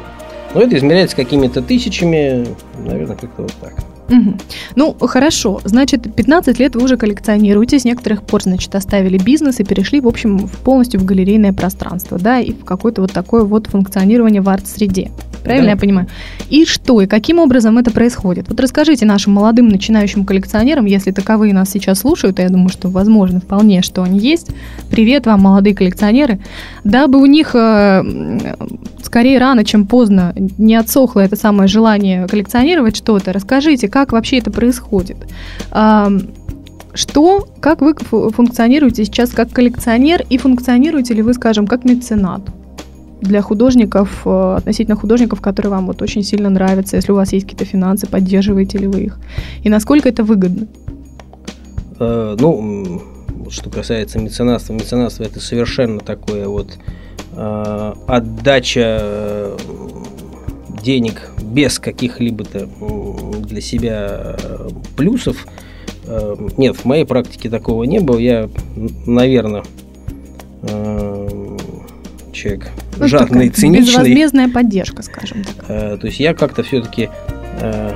Но 0.53 0.61
это 0.61 0.77
измеряется 0.77 1.15
какими-то 1.15 1.61
тысячами, 1.61 2.45
наверное, 2.77 3.15
как-то 3.15 3.43
вот 3.43 3.53
так. 3.61 3.75
Угу. 4.09 4.37
Ну, 4.75 4.93
хорошо. 5.07 5.61
Значит, 5.63 6.13
15 6.13 6.59
лет 6.59 6.75
вы 6.75 6.83
уже 6.83 6.97
коллекционируете, 6.97 7.79
с 7.79 7.85
некоторых 7.85 8.23
пор, 8.23 8.43
значит, 8.43 8.73
оставили 8.75 9.17
бизнес 9.17 9.59
и 9.59 9.63
перешли, 9.63 10.01
в 10.01 10.07
общем, 10.07 10.49
полностью 10.63 10.99
в 10.99 11.05
галерейное 11.05 11.53
пространство, 11.53 12.17
да, 12.17 12.39
и 12.39 12.51
в 12.51 12.65
какое-то 12.65 13.01
вот 13.01 13.11
такое 13.11 13.43
вот 13.43 13.67
функционирование 13.67 14.41
в 14.41 14.49
арт-среде. 14.49 15.11
Правильно 15.43 15.67
да. 15.67 15.71
я 15.71 15.77
понимаю? 15.77 16.07
И 16.49 16.65
что, 16.65 17.01
и 17.01 17.07
каким 17.07 17.39
образом 17.39 17.77
это 17.77 17.91
происходит? 17.91 18.47
Вот 18.49 18.59
расскажите 18.59 19.05
нашим 19.05 19.33
молодым 19.33 19.67
начинающим 19.69 20.25
коллекционерам, 20.25 20.85
если 20.85 21.11
таковые 21.11 21.53
нас 21.53 21.69
сейчас 21.69 21.99
слушают, 21.99 22.39
а 22.39 22.43
я 22.43 22.49
думаю, 22.49 22.69
что 22.69 22.89
возможно 22.89 23.39
вполне, 23.39 23.81
что 23.81 24.03
они 24.03 24.19
есть. 24.19 24.51
Привет 24.89 25.25
вам, 25.25 25.41
молодые 25.41 25.75
коллекционеры. 25.75 26.39
Дабы 26.83 27.21
у 27.21 27.25
них 27.25 27.55
э, 27.55 28.03
скорее 29.03 29.39
рано, 29.39 29.63
чем 29.63 29.85
поздно 29.85 30.33
не 30.57 30.75
отсохло 30.75 31.21
это 31.21 31.35
самое 31.35 31.67
желание 31.67 32.27
коллекционировать 32.27 32.97
что-то, 32.97 33.33
расскажите, 33.33 33.87
как 33.87 34.11
вообще 34.11 34.39
это 34.39 34.51
происходит. 34.51 35.17
Э, 35.71 36.09
что, 36.93 37.47
как 37.61 37.81
вы 37.81 37.93
функционируете 37.93 39.05
сейчас 39.05 39.29
как 39.29 39.51
коллекционер 39.51 40.25
и 40.29 40.37
функционируете 40.37 41.13
ли 41.13 41.21
вы, 41.21 41.33
скажем, 41.33 41.67
как 41.67 41.85
меценат? 41.85 42.41
Для 43.21 43.41
художников, 43.41 44.21
э, 44.25 44.55
относительно 44.57 44.95
художников, 44.95 45.41
которые 45.41 45.71
вам 45.71 45.87
вот 45.87 46.01
очень 46.01 46.23
сильно 46.23 46.49
нравятся, 46.49 46.95
если 46.95 47.11
у 47.11 47.15
вас 47.15 47.33
есть 47.33 47.45
какие-то 47.45 47.65
финансы, 47.65 48.07
поддерживаете 48.07 48.77
ли 48.77 48.87
вы 48.87 49.01
их? 49.01 49.19
И 49.63 49.69
насколько 49.69 50.09
это 50.09 50.23
выгодно? 50.23 50.67
Э, 51.99 52.35
ну, 52.39 53.01
что 53.49 53.69
касается 53.69 54.19
меценатства, 54.19 54.73
меценатство 54.73 55.23
это 55.23 55.39
совершенно 55.39 55.99
такое 55.99 56.47
вот 56.47 56.77
э, 57.35 57.93
отдача 58.07 59.51
денег 60.81 61.29
без 61.41 61.77
каких-либо 61.77 62.45
для 63.41 63.59
себя 63.59 64.37
плюсов. 64.95 65.45
Нет, 66.57 66.77
в 66.77 66.85
моей 66.85 67.05
практике 67.05 67.49
такого 67.49 67.83
не 67.83 67.99
было. 67.99 68.17
Я, 68.17 68.49
наверное, 69.05 69.63
человек 72.31 72.71
ну, 72.99 73.07
жадный, 73.07 73.49
циничный. 73.49 73.87
Безвозмездная 73.87 74.49
поддержка, 74.49 75.03
скажем 75.03 75.43
так. 75.43 75.65
Э, 75.67 75.97
то 75.97 76.07
есть 76.07 76.19
я 76.19 76.33
как-то 76.33 76.63
все-таки... 76.63 77.09
Э, 77.61 77.93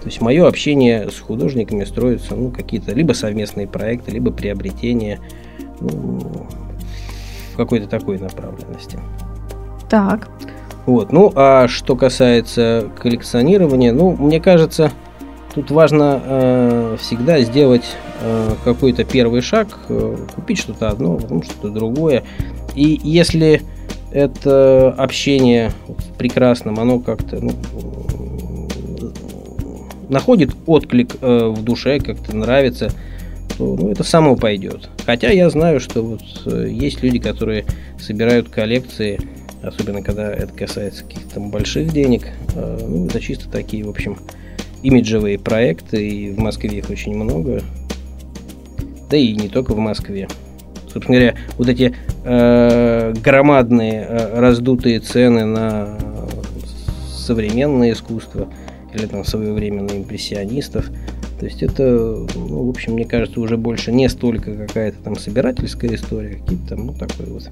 то 0.00 0.06
есть 0.06 0.20
мое 0.20 0.46
общение 0.46 1.10
с 1.10 1.18
художниками 1.18 1.84
строится, 1.84 2.34
ну, 2.34 2.50
какие-то 2.50 2.92
либо 2.92 3.12
совместные 3.12 3.66
проекты, 3.66 4.10
либо 4.10 4.30
приобретения 4.30 5.20
ну, 5.80 6.20
в 7.52 7.56
какой-то 7.56 7.86
такой 7.86 8.18
направленности. 8.18 8.98
Так. 9.90 10.28
Вот. 10.86 11.12
Ну, 11.12 11.32
а 11.34 11.68
что 11.68 11.96
касается 11.96 12.88
коллекционирования, 12.98 13.92
ну, 13.92 14.16
мне 14.16 14.40
кажется, 14.40 14.90
тут 15.54 15.70
важно 15.70 16.20
э, 16.24 16.96
всегда 16.98 17.40
сделать 17.40 17.96
э, 18.22 18.54
какой-то 18.64 19.04
первый 19.04 19.42
шаг, 19.42 19.68
э, 19.88 20.16
купить 20.34 20.58
что-то 20.58 20.88
одно, 20.88 21.16
потом 21.16 21.42
что-то 21.42 21.68
другое. 21.68 22.24
И 22.74 23.00
если 23.02 23.62
это 24.12 24.90
общение 24.92 25.72
с 25.98 26.16
прекрасным, 26.16 26.78
оно 26.78 26.98
как-то 26.98 27.40
ну, 27.40 27.52
находит 30.08 30.50
отклик 30.66 31.16
э, 31.20 31.46
в 31.48 31.62
душе, 31.62 32.00
как-то 32.00 32.36
нравится, 32.36 32.90
то 33.56 33.76
ну, 33.76 33.90
это 33.90 34.04
само 34.04 34.36
пойдет. 34.36 34.90
Хотя 35.06 35.30
я 35.30 35.48
знаю, 35.50 35.80
что 35.80 36.02
вот 36.02 36.22
э, 36.46 36.68
есть 36.70 37.02
люди, 37.02 37.18
которые 37.18 37.64
собирают 37.98 38.48
коллекции, 38.48 39.20
особенно 39.62 40.02
когда 40.02 40.32
это 40.32 40.52
касается 40.52 41.04
каких-то 41.04 41.40
больших 41.40 41.92
денег. 41.92 42.26
Э, 42.56 42.78
ну, 42.80 43.06
это 43.06 43.20
чисто 43.20 43.48
такие, 43.48 43.84
в 43.84 43.90
общем, 43.90 44.18
имиджевые 44.82 45.38
проекты, 45.38 46.06
и 46.06 46.30
в 46.30 46.38
Москве 46.38 46.78
их 46.78 46.90
очень 46.90 47.14
много. 47.14 47.62
Да 49.08 49.16
и 49.16 49.34
не 49.34 49.48
только 49.48 49.74
в 49.74 49.78
Москве. 49.78 50.28
Собственно 50.92 51.18
говоря, 51.18 51.34
вот 51.56 51.68
эти 51.68 51.94
э, 52.24 53.14
громадные 53.22 54.06
э, 54.08 54.38
раздутые 54.38 55.00
цены 55.00 55.44
на 55.44 55.98
современное 57.12 57.92
искусство 57.92 58.48
или 58.94 59.06
там 59.06 59.24
своевременных 59.24 59.96
импрессионистов. 59.96 60.90
То 61.38 61.46
есть 61.46 61.62
это, 61.62 62.26
ну, 62.34 62.66
в 62.66 62.68
общем, 62.68 62.94
мне 62.94 63.04
кажется, 63.04 63.40
уже 63.40 63.56
больше 63.56 63.92
не 63.92 64.08
столько 64.08 64.54
какая-то 64.54 64.98
там 65.02 65.16
собирательская 65.16 65.94
история, 65.94 66.36
какие-то 66.36 66.68
там, 66.70 66.86
ну, 66.86 66.92
такой 66.92 67.26
вот 67.26 67.50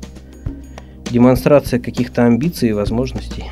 демонстрация 1.10 1.80
каких-то 1.80 2.25
амбиций 2.26 2.70
и 2.70 2.72
возможностей. 2.72 3.44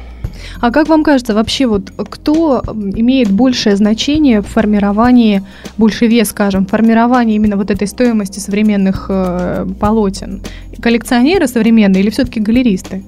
А 0.60 0.70
как 0.70 0.88
вам 0.88 1.04
кажется, 1.04 1.34
вообще 1.34 1.66
вот 1.66 1.92
кто 1.96 2.62
имеет 2.66 3.30
большее 3.30 3.76
значение 3.76 4.40
в 4.40 4.46
формировании, 4.46 5.42
больше 5.76 6.06
вес, 6.06 6.28
скажем, 6.28 6.66
в 6.66 6.70
формировании 6.70 7.36
именно 7.36 7.56
вот 7.56 7.70
этой 7.70 7.86
стоимости 7.86 8.38
современных 8.38 9.06
э, 9.08 9.66
полотен? 9.78 10.42
Коллекционеры 10.80 11.46
современные 11.46 12.02
или 12.02 12.10
все-таки 12.10 12.40
галеристы? 12.40 13.02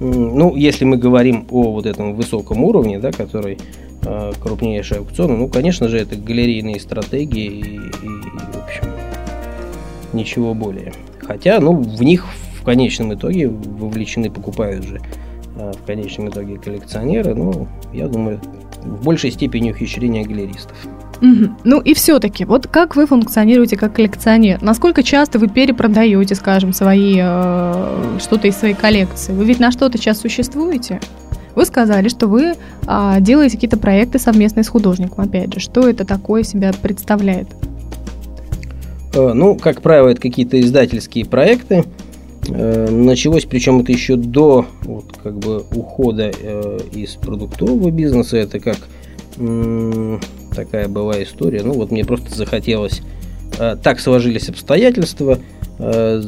Ну, 0.00 0.56
если 0.56 0.84
мы 0.84 0.96
говорим 0.96 1.46
о 1.50 1.72
вот 1.72 1.86
этом 1.86 2.14
высоком 2.14 2.64
уровне, 2.64 2.98
да, 2.98 3.12
который 3.12 3.58
э, 4.02 4.32
крупнейшие 4.40 4.98
аукционы, 4.98 5.36
ну, 5.36 5.48
конечно 5.48 5.88
же, 5.88 5.98
это 5.98 6.16
галерейные 6.16 6.80
стратегии 6.80 7.46
и, 7.46 7.76
и, 7.76 8.08
в 8.52 8.64
общем, 8.64 8.84
ничего 10.12 10.52
более. 10.54 10.92
Хотя, 11.18 11.60
ну, 11.60 11.76
в 11.76 12.02
них 12.02 12.26
в 12.60 12.64
конечном 12.64 13.14
итоге 13.14 13.48
вовлечены, 13.48 14.30
покупают 14.30 14.84
же 14.84 15.00
в 15.72 15.86
конечном 15.86 16.28
итоге 16.28 16.58
коллекционеры, 16.58 17.34
ну, 17.34 17.68
я 17.92 18.08
думаю, 18.08 18.40
в 18.82 19.04
большей 19.04 19.30
степени 19.30 19.70
ухищрения 19.70 20.24
галеристов. 20.24 20.76
Угу. 21.22 21.54
Ну 21.64 21.80
и 21.80 21.94
все-таки, 21.94 22.44
вот 22.44 22.66
как 22.66 22.96
вы 22.96 23.06
функционируете 23.06 23.76
как 23.76 23.94
коллекционер? 23.94 24.60
Насколько 24.62 25.02
часто 25.02 25.38
вы 25.38 25.48
перепродаете, 25.48 26.34
скажем, 26.34 26.72
свои 26.72 27.18
э, 27.20 28.18
что-то 28.20 28.48
из 28.48 28.56
своей 28.56 28.74
коллекции? 28.74 29.32
Вы 29.32 29.44
ведь 29.44 29.60
на 29.60 29.70
что-то 29.70 29.96
сейчас 29.96 30.20
существуете? 30.20 31.00
Вы 31.54 31.64
сказали, 31.64 32.08
что 32.08 32.26
вы 32.26 32.54
э, 32.86 33.16
делаете 33.20 33.56
какие-то 33.56 33.78
проекты 33.78 34.18
совместные 34.18 34.64
с 34.64 34.68
художником. 34.68 35.24
Опять 35.24 35.54
же, 35.54 35.60
что 35.60 35.88
это 35.88 36.04
такое 36.04 36.42
себя 36.42 36.72
представляет? 36.82 37.48
Э, 39.14 39.32
ну, 39.32 39.54
как 39.54 39.80
правило, 39.80 40.08
это 40.08 40.20
какие-то 40.20 40.60
издательские 40.60 41.24
проекты. 41.24 41.84
Э, 42.48 42.88
началось, 42.90 43.44
причем 43.44 43.80
это 43.80 43.92
еще 43.92 44.16
до 44.16 44.66
вот, 44.82 45.16
как 45.22 45.38
бы 45.38 45.64
ухода 45.74 46.30
э, 46.30 46.78
из 46.92 47.14
продуктового 47.14 47.90
бизнеса. 47.90 48.36
Это 48.36 48.58
как 48.60 48.78
м- 49.38 50.20
такая 50.54 50.88
была 50.88 51.22
история. 51.22 51.62
Ну 51.62 51.74
вот 51.74 51.90
мне 51.90 52.04
просто 52.04 52.34
захотелось. 52.34 53.02
Э, 53.58 53.76
так 53.82 54.00
сложились 54.00 54.48
обстоятельства. 54.48 55.38
Э, 55.78 56.22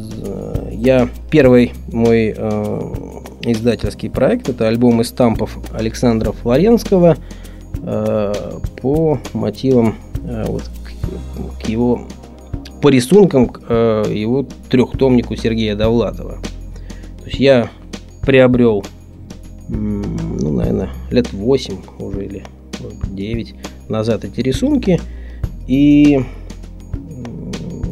я 0.72 1.08
первый 1.30 1.72
мой 1.92 2.34
э, 2.36 2.80
издательский 3.42 4.10
проект 4.10 4.48
это 4.48 4.68
альбом 4.68 5.00
из 5.00 5.08
стампов 5.08 5.58
Александра 5.72 6.32
Флоренского 6.32 7.16
э, 7.82 8.32
по 8.80 9.20
мотивам 9.34 9.96
э, 10.24 10.44
вот, 10.46 10.62
к, 10.62 11.62
к 11.62 11.68
его 11.68 12.06
по 12.86 12.88
рисункам 12.88 13.50
э, 13.68 14.04
его 14.14 14.46
трехтомнику 14.70 15.34
Сергея 15.34 15.74
Довлатова. 15.74 16.38
То 17.18 17.24
есть 17.26 17.40
я 17.40 17.68
приобрел, 18.22 18.84
ну, 19.68 20.52
наверное, 20.52 20.90
лет 21.10 21.32
8 21.32 21.78
уже 21.98 22.26
или 22.26 22.44
9 23.10 23.54
назад 23.88 24.24
эти 24.24 24.40
рисунки. 24.40 25.00
И 25.66 26.20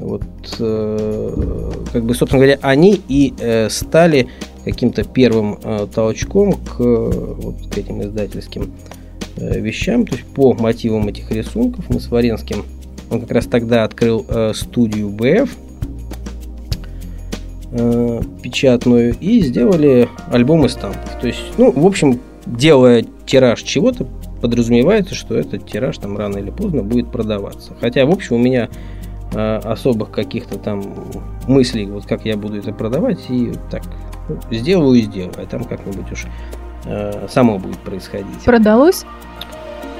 вот, 0.00 0.22
э, 0.60 1.72
как 1.92 2.04
бы, 2.04 2.14
собственно 2.14 2.44
говоря, 2.44 2.60
они 2.62 3.00
и 3.08 3.34
э, 3.40 3.68
стали 3.70 4.28
каким-то 4.64 5.02
первым 5.02 5.58
э, 5.60 5.88
толчком 5.92 6.52
к, 6.52 6.78
вот, 6.78 7.56
к 7.68 7.76
этим 7.76 8.00
издательским 8.00 8.72
вещам. 9.36 10.06
То 10.06 10.14
есть 10.14 10.28
по 10.28 10.54
мотивам 10.54 11.08
этих 11.08 11.32
рисунков 11.32 11.86
мы 11.88 11.98
с 11.98 12.08
Варенским, 12.12 12.64
он 13.14 13.20
как 13.22 13.30
раз 13.30 13.46
тогда 13.46 13.84
открыл 13.84 14.26
студию 14.54 15.08
БФ, 15.08 15.50
печатную 18.42 19.16
и 19.20 19.40
сделали 19.40 20.08
альбом 20.30 20.64
из 20.64 20.74
танков. 20.74 21.18
То 21.20 21.26
есть, 21.26 21.42
ну, 21.58 21.72
в 21.72 21.84
общем, 21.86 22.20
делая 22.46 23.04
тираж 23.26 23.62
чего-то, 23.62 24.06
подразумевается, 24.40 25.14
что 25.14 25.34
этот 25.36 25.66
тираж 25.66 25.96
там 25.98 26.16
рано 26.16 26.38
или 26.38 26.50
поздно 26.50 26.82
будет 26.82 27.10
продаваться. 27.10 27.72
Хотя, 27.80 28.04
в 28.04 28.10
общем, 28.10 28.36
у 28.36 28.38
меня 28.38 28.68
э, 29.32 29.56
особых 29.56 30.10
каких-то 30.10 30.58
там 30.58 30.84
мыслей, 31.48 31.86
вот 31.86 32.06
как 32.06 32.26
я 32.26 32.36
буду 32.36 32.58
это 32.58 32.72
продавать, 32.72 33.20
и 33.30 33.52
так 33.70 33.82
ну, 34.28 34.38
сделаю 34.50 34.98
и 34.98 35.02
сделаю, 35.02 35.32
а 35.38 35.46
там 35.46 35.64
как-нибудь 35.64 36.12
уж 36.12 36.26
э, 36.84 37.26
само 37.30 37.58
будет 37.58 37.78
происходить. 37.78 38.38
Продалось? 38.44 39.04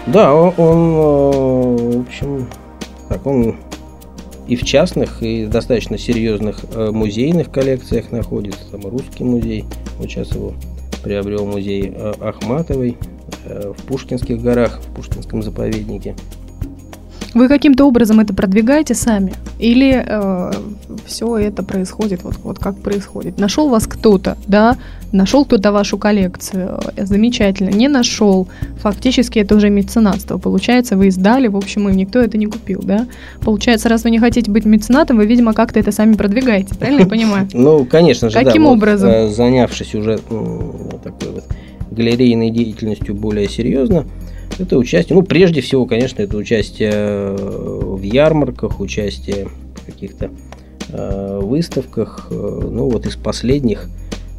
Да, 0.07 0.35
он, 0.35 0.53
он 0.59 0.79
э, 0.79 1.97
в 1.97 2.01
общем, 2.03 2.47
так, 3.09 3.27
он 3.27 3.57
и 4.47 4.57
в 4.57 4.65
частных, 4.65 5.23
и 5.23 5.47
достаточно 5.47 5.99
серьезных 5.99 6.65
э, 6.75 6.91
музейных 6.91 7.51
коллекциях 7.51 8.13
находится. 8.13 8.61
Там 8.71 8.87
русский 8.87 9.25
музей, 9.25 9.65
вот 9.99 10.11
сейчас 10.11 10.33
его 10.33 10.53
приобрел 11.03 11.47
музей 11.47 11.93
э, 11.95 12.13
Ахматовой, 12.21 12.97
Э, 13.47 13.73
в 13.77 13.83
Пушкинских 13.85 14.41
горах, 14.41 14.81
в 14.81 14.95
Пушкинском 14.95 15.43
заповеднике. 15.43 16.17
Вы 17.35 17.49
каким-то 17.49 17.85
образом 17.85 18.21
это 18.21 18.33
продвигаете 18.33 18.95
сами? 18.95 19.35
Или 19.59 20.05
э, 20.07 20.53
все 21.05 21.37
это 21.37 21.65
происходит 21.65 22.23
вот, 22.23 22.37
вот 22.43 22.59
как 22.61 22.79
происходит? 22.79 23.39
Нашел 23.39 23.69
вас 23.69 23.87
кто-то, 23.87 24.37
да? 24.47 24.77
Нашел 25.11 25.45
кто-то 25.45 25.73
вашу 25.73 25.99
коллекцию, 25.99 26.81
э, 26.97 27.05
замечательно. 27.05 27.71
Не 27.71 27.89
нашел, 27.89 28.47
фактически 28.81 29.41
это 29.41 29.57
уже 29.57 29.69
меценатство. 29.69 30.39
Получается, 30.39 30.97
вы 30.97 31.09
издали, 31.09 31.49
в 31.49 31.57
общем, 31.57 31.89
и 31.89 31.95
никто 31.95 32.21
это 32.21 32.39
не 32.39 32.47
купил, 32.47 32.81
да? 32.85 33.07
Получается, 33.41 33.89
раз 33.89 34.05
вы 34.05 34.11
не 34.11 34.21
хотите 34.21 34.49
быть 34.51 34.65
меценатом, 34.65 35.17
вы, 35.17 35.27
видимо, 35.27 35.55
как-то 35.55 35.81
это 35.81 35.91
сами 35.91 36.15
продвигаете, 36.15 36.77
правильно 36.77 37.01
я 37.01 37.07
понимаю? 37.07 37.49
Ну, 37.53 37.85
конечно 37.85 38.31
же, 38.31 38.39
Каким 38.39 38.67
образом? 38.67 39.11
Э, 39.11 39.29
занявшись 39.29 39.95
уже 39.97 40.19
такой 40.19 41.33
вот 41.33 41.45
галерейной 41.91 42.51
деятельностью 42.51 43.15
более 43.15 43.49
серьезно, 43.49 44.05
это 44.59 44.79
участие, 44.79 45.17
ну, 45.17 45.23
прежде 45.23 45.61
всего, 45.61 45.87
конечно, 45.87 46.23
это 46.23 46.37
участие 46.37 46.93
э, 46.93 47.37
в 47.37 48.03
ярмарках, 48.03 48.81
участие 48.81 49.49
в 49.77 49.87
каких-то 49.87 50.31
э, 50.89 51.41
выставках. 51.43 52.29
Э, 52.31 52.35
ну, 52.35 52.89
вот 52.89 53.07
из 53.07 53.17
последних, 53.17 53.89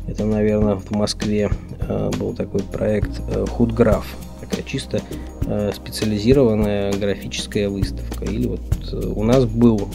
это, 0.07 0.25
наверное, 0.25 0.75
в 0.75 0.91
Москве 0.91 1.49
э, 1.79 2.11
был 2.17 2.33
такой 2.33 2.61
проект 2.61 3.21
э, 3.27 3.45
Худграф, 3.49 4.05
такая 4.39 4.63
чисто 4.63 5.01
э, 5.47 5.71
специализированная 5.75 6.93
графическая 6.93 7.69
выставка. 7.69 8.25
Или 8.25 8.47
вот 8.47 8.61
у 8.93 9.23
нас 9.23 9.45
был 9.45 9.89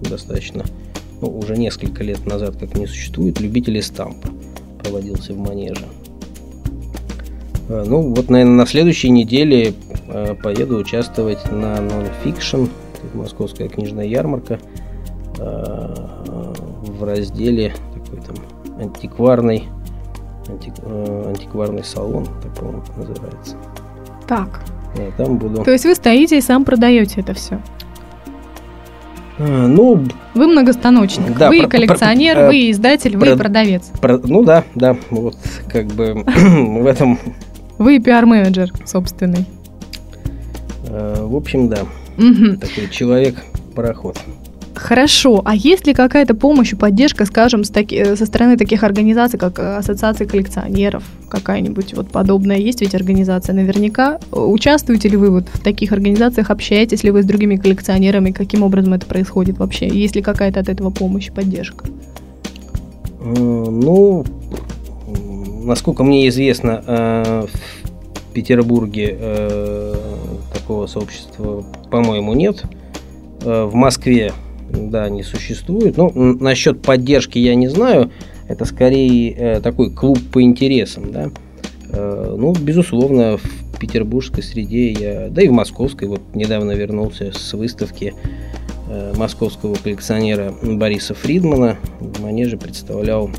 достаточно, 0.00 0.64
ну, 1.20 1.28
уже 1.38 1.56
несколько 1.56 2.02
лет 2.02 2.24
назад, 2.26 2.56
как 2.56 2.76
не 2.76 2.86
существует, 2.86 3.40
любители 3.40 3.80
стампа 3.80 4.28
проводился 4.78 5.34
в 5.34 5.38
манеже. 5.38 5.84
Э, 7.68 7.84
ну, 7.86 8.14
вот, 8.14 8.30
наверное, 8.30 8.54
на 8.54 8.66
следующей 8.66 9.10
неделе 9.10 9.74
э, 10.08 10.34
поеду 10.34 10.78
участвовать 10.78 11.50
на 11.52 11.76
Nonfiction, 11.76 12.68
московская 13.14 13.68
книжная 13.68 14.06
ярмарка, 14.06 14.58
э, 15.38 15.94
в 16.82 17.04
разделе 17.04 17.74
такой 17.94 18.20
там 18.22 18.36
антикварный, 18.80 19.64
антик, 20.48 20.74
антикварный 20.84 21.84
салон, 21.84 22.26
так 22.42 22.54
по-моему 22.54 22.82
называется. 22.96 23.56
Так. 24.26 24.62
Да, 24.96 25.02
там 25.16 25.36
буду. 25.36 25.62
То 25.62 25.70
есть 25.70 25.84
вы 25.84 25.94
стоите 25.94 26.38
и 26.38 26.40
сам 26.40 26.64
продаете 26.64 27.20
это 27.20 27.34
все? 27.34 27.60
Ну, 29.38 30.04
вы 30.34 30.48
многостаночник, 30.48 31.38
да, 31.38 31.48
вы 31.48 31.60
про, 31.60 31.68
коллекционер, 31.68 32.34
про, 32.34 32.46
вы 32.48 32.72
издатель, 32.72 33.16
про, 33.16 33.30
вы 33.30 33.36
продавец. 33.36 33.84
Про, 34.00 34.18
ну 34.18 34.42
да, 34.42 34.64
да, 34.74 34.96
вот 35.10 35.36
как 35.68 35.86
бы 35.86 36.24
в 36.26 36.86
этом 36.86 37.20
вы 37.78 37.98
пиар-менеджер 37.98 38.72
собственный. 38.84 39.46
Э, 40.86 41.24
в 41.24 41.36
общем, 41.36 41.68
да. 41.68 41.82
Угу. 42.16 42.58
Такой 42.60 42.88
человек-пароход. 42.90 44.18
Хорошо. 44.78 45.42
А 45.44 45.56
есть 45.56 45.86
ли 45.86 45.94
какая-то 45.94 46.34
помощь 46.34 46.72
и 46.72 46.76
поддержка, 46.76 47.26
скажем, 47.26 47.64
с 47.64 47.70
таки, 47.70 48.16
со 48.16 48.26
стороны 48.26 48.56
таких 48.56 48.84
организаций, 48.84 49.38
как 49.38 49.58
Ассоциация 49.58 50.26
коллекционеров, 50.26 51.02
какая-нибудь 51.28 51.94
вот 51.94 52.10
подобная? 52.10 52.58
Есть 52.58 52.80
ведь 52.80 52.94
организация 52.94 53.54
наверняка. 53.54 54.20
Участвуете 54.30 55.08
ли 55.08 55.16
вы 55.16 55.30
вот 55.30 55.48
в 55.52 55.60
таких 55.60 55.92
организациях? 55.92 56.50
Общаетесь 56.50 57.02
ли 57.02 57.10
вы 57.10 57.22
с 57.22 57.26
другими 57.26 57.56
коллекционерами? 57.56 58.30
Каким 58.30 58.62
образом 58.62 58.94
это 58.94 59.06
происходит 59.06 59.58
вообще? 59.58 59.88
Есть 59.88 60.14
ли 60.14 60.22
какая-то 60.22 60.60
от 60.60 60.68
этого 60.68 60.90
помощь 60.90 61.26
и 61.28 61.32
поддержка? 61.32 61.84
Э, 63.20 63.34
ну, 63.34 64.24
насколько 65.68 66.02
мне 66.02 66.26
известно, 66.28 66.82
э, 66.84 67.46
в 67.46 68.32
Петербурге 68.32 69.16
э, 69.18 69.94
такого 70.52 70.86
сообщества, 70.86 71.64
по-моему, 71.90 72.32
нет. 72.32 72.64
Э, 73.42 73.64
в 73.64 73.74
Москве, 73.74 74.32
да, 74.70 75.08
не 75.08 75.22
существует. 75.22 75.96
Ну, 75.96 76.10
насчет 76.40 76.82
поддержки 76.82 77.38
я 77.38 77.54
не 77.54 77.68
знаю. 77.68 78.10
Это 78.48 78.64
скорее 78.64 79.60
такой 79.60 79.90
клуб 79.90 80.18
по 80.32 80.42
интересам, 80.42 81.12
да. 81.12 81.30
Ну, 81.92 82.54
безусловно, 82.54 83.36
в 83.36 83.78
петербургской 83.78 84.42
среде 84.42 84.90
я, 84.90 85.28
да 85.28 85.42
и 85.42 85.48
в 85.48 85.52
московской, 85.52 86.08
вот 86.08 86.22
недавно 86.34 86.72
вернулся 86.72 87.30
с 87.32 87.52
выставки 87.52 88.14
московского 89.16 89.74
коллекционера 89.74 90.54
Бориса 90.62 91.12
Фридмана. 91.12 91.76
В 92.00 92.22
манеже 92.22 92.56
представлял 92.56 93.30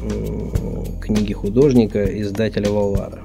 книги 1.02 1.34
художника, 1.34 2.04
издателя 2.06 2.70
Валвара. 2.70 3.20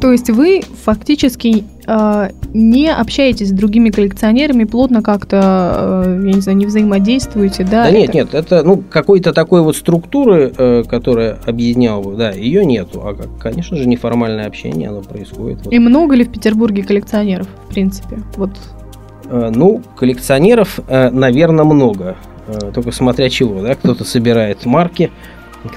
То 0.00 0.12
есть 0.12 0.30
вы 0.30 0.62
фактически 0.84 1.64
э, 1.86 2.28
не 2.52 2.92
общаетесь 2.92 3.48
с 3.48 3.52
другими 3.52 3.90
коллекционерами, 3.90 4.64
плотно 4.64 5.02
как-то, 5.02 6.02
э, 6.06 6.20
я 6.26 6.32
не 6.32 6.40
знаю, 6.40 6.58
не 6.58 6.66
взаимодействуете, 6.66 7.64
да? 7.64 7.84
Да 7.84 7.88
это... 7.88 7.96
нет, 7.98 8.14
нет, 8.14 8.34
это 8.34 8.62
ну 8.62 8.82
какой-то 8.88 9.32
такой 9.32 9.62
вот 9.62 9.76
структуры, 9.76 10.52
э, 10.56 10.84
которая 10.88 11.38
объединяла 11.46 12.02
бы, 12.02 12.16
да, 12.16 12.30
ее 12.30 12.64
нету, 12.64 13.02
а 13.04 13.14
как, 13.14 13.38
конечно 13.38 13.76
же, 13.76 13.88
неформальное 13.88 14.46
общение, 14.46 14.90
оно 14.90 15.00
происходит. 15.00 15.64
Вот. 15.64 15.72
И 15.72 15.78
много 15.78 16.14
ли 16.14 16.24
в 16.24 16.30
Петербурге 16.30 16.82
коллекционеров, 16.82 17.48
в 17.68 17.72
принципе, 17.72 18.18
вот? 18.36 18.50
Э, 19.28 19.50
ну, 19.54 19.82
коллекционеров, 19.96 20.80
э, 20.88 21.10
наверное, 21.10 21.64
много. 21.64 22.16
Э, 22.46 22.70
только 22.72 22.92
смотря 22.92 23.28
чего, 23.28 23.60
да, 23.62 23.74
кто-то 23.74 24.04
собирает 24.04 24.64
марки, 24.66 25.10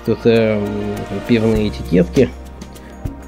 кто-то 0.01 0.59
пивные 1.27 1.69
этикетки, 1.69 2.29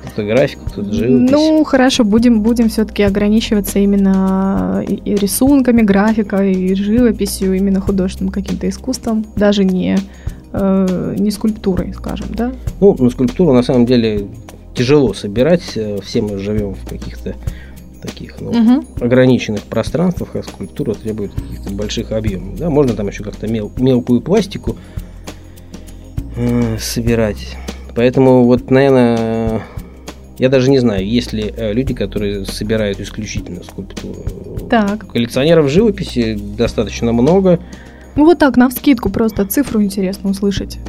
кто-то 0.04 0.28
графику, 0.28 0.66
кто-то 0.66 0.92
живопись. 0.94 1.32
Ну, 1.32 1.64
хорошо, 1.64 2.04
будем, 2.04 2.42
будем 2.42 2.70
все-таки 2.70 3.04
ограничиваться 3.04 3.80
именно 3.80 4.84
и 4.88 5.16
рисунками, 5.16 5.82
графикой, 5.82 6.54
и 6.54 6.76
живописью, 6.76 7.54
именно 7.56 7.82
художественным 7.82 8.32
каким-то 8.32 8.70
искусством, 8.70 9.26
даже 9.36 9.64
не, 9.64 9.98
э, 10.54 11.16
не 11.18 11.32
скульптурой, 11.32 11.94
скажем, 11.94 12.28
да? 12.32 12.52
Ну, 12.80 12.96
на 13.00 13.10
скульптуру 13.10 13.54
на 13.54 13.64
самом 13.64 13.86
деле 13.86 14.28
тяжело 14.76 15.14
собирать, 15.14 15.64
все 15.64 16.22
мы 16.22 16.38
живем 16.38 16.76
в 16.76 16.88
каких-то 16.88 17.36
таких 18.02 18.40
ну, 18.40 18.50
угу. 18.50 18.86
ограниченных 19.00 19.62
пространствах, 19.64 20.36
а 20.36 20.44
скульптура 20.44 20.94
требует 20.94 21.34
каких-то 21.34 21.72
больших 21.72 22.12
объемов. 22.12 22.58
Да? 22.58 22.70
Можно 22.70 22.96
там 22.96 23.08
еще 23.08 23.24
как-то 23.24 23.48
мел, 23.48 23.72
мелкую 23.78 24.22
пластику 24.22 24.76
э, 26.36 26.78
собирать. 26.80 27.58
Поэтому 27.96 28.46
вот, 28.46 28.72
наверное, 28.72 29.62
я 30.38 30.50
даже 30.50 30.70
не 30.70 30.80
знаю, 30.80 31.06
есть 31.06 31.34
ли 31.34 31.54
э, 31.56 31.74
люди, 31.74 31.94
которые 31.94 32.46
собирают 32.46 33.00
исключительно 33.00 33.64
скульптуру. 33.64 34.68
Так. 34.70 35.08
Коллекционеров 35.12 35.70
живописи 35.70 36.38
достаточно 36.58 37.14
много. 37.14 37.60
Ну 38.16 38.26
вот 38.26 38.40
так, 38.40 38.58
на 38.58 38.70
вскидку 38.70 39.10
просто 39.10 39.46
цифру 39.46 39.84
интересно 39.84 40.30
услышать. 40.30 40.80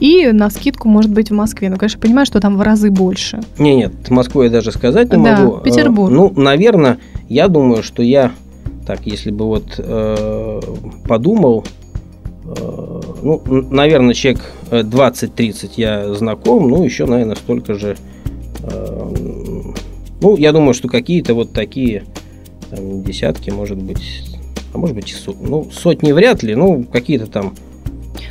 И 0.00 0.32
на 0.32 0.48
скидку, 0.48 0.88
может 0.88 1.10
быть, 1.10 1.30
в 1.30 1.34
Москве. 1.34 1.68
Ну, 1.68 1.76
конечно, 1.76 2.00
понимаю, 2.00 2.24
что 2.26 2.40
там 2.40 2.56
в 2.56 2.62
разы 2.62 2.90
больше. 2.90 3.40
Не, 3.58 3.76
нет, 3.76 4.08
Москву 4.08 4.42
я 4.42 4.50
даже 4.50 4.72
сказать 4.72 5.12
не 5.12 5.22
да, 5.22 5.36
могу. 5.36 5.58
Петербург. 5.58 6.10
Ну, 6.10 6.32
наверное, 6.34 6.98
я 7.28 7.48
думаю, 7.48 7.82
что 7.82 8.02
я, 8.02 8.32
так, 8.86 9.06
если 9.06 9.30
бы 9.30 9.44
вот 9.44 9.74
э, 9.76 10.60
подумал, 11.06 11.66
э, 12.46 13.00
ну, 13.22 13.42
наверное, 13.70 14.14
человек 14.14 14.40
20-30 14.70 15.72
я 15.76 16.14
знаком, 16.14 16.68
ну, 16.68 16.82
еще, 16.82 17.04
наверное, 17.04 17.36
столько 17.36 17.74
же. 17.74 17.96
Ну, 20.22 20.36
я 20.36 20.52
думаю, 20.52 20.74
что 20.74 20.88
какие-то 20.88 21.34
вот 21.34 21.52
такие 21.52 22.04
там, 22.70 23.02
десятки, 23.02 23.50
может 23.50 23.78
быть, 23.78 24.22
а 24.72 24.78
может 24.78 24.94
быть, 24.94 25.10
и 25.10 25.14
сот, 25.14 25.36
ну, 25.40 25.68
сотни 25.72 26.12
вряд 26.12 26.42
ли, 26.42 26.54
ну, 26.54 26.84
какие-то 26.84 27.26
там 27.26 27.54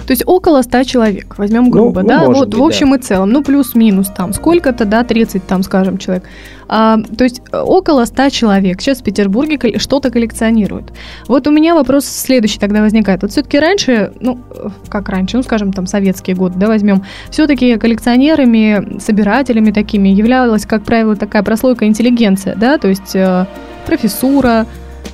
то 0.09 0.13
есть 0.13 0.23
около 0.25 0.63
100 0.63 0.85
человек, 0.85 1.37
возьмем 1.37 1.65
ну, 1.65 1.69
грубо, 1.69 2.01
ну, 2.01 2.07
да, 2.07 2.23
ну, 2.23 2.33
вот 2.33 2.47
быть, 2.47 2.57
в 2.57 2.63
общем 2.63 2.89
да. 2.89 2.95
и 2.95 2.99
целом, 2.99 3.29
ну 3.29 3.43
плюс-минус 3.43 4.07
там, 4.07 4.33
сколько-то, 4.33 4.85
да, 4.85 5.03
30 5.03 5.45
там, 5.45 5.61
скажем, 5.61 5.99
человек. 5.99 6.23
А, 6.67 6.97
то 7.15 7.23
есть 7.23 7.43
э, 7.51 7.59
около 7.59 8.05
100 8.05 8.29
человек 8.31 8.81
сейчас 8.81 9.01
в 9.01 9.03
Петербурге 9.03 9.77
что-то 9.77 10.09
коллекционируют. 10.09 10.93
Вот 11.27 11.45
у 11.45 11.51
меня 11.51 11.75
вопрос 11.75 12.05
следующий 12.05 12.57
тогда 12.57 12.81
возникает. 12.81 13.21
Вот 13.21 13.29
все-таки 13.29 13.59
раньше, 13.59 14.11
ну, 14.19 14.39
как 14.87 15.09
раньше, 15.09 15.37
ну, 15.37 15.43
скажем, 15.43 15.73
там, 15.73 15.85
советские 15.85 16.35
годы, 16.35 16.57
да, 16.57 16.65
возьмем, 16.65 17.03
все-таки 17.29 17.77
коллекционерами, 17.77 18.97
собирателями 18.99 19.69
такими 19.69 20.09
являлась, 20.09 20.65
как 20.65 20.85
правило, 20.85 21.15
такая 21.17 21.43
прослойка 21.43 21.85
интеллигенция, 21.85 22.55
да, 22.55 22.79
то 22.79 22.87
есть 22.87 23.15
э, 23.15 23.45
профессура, 23.85 24.65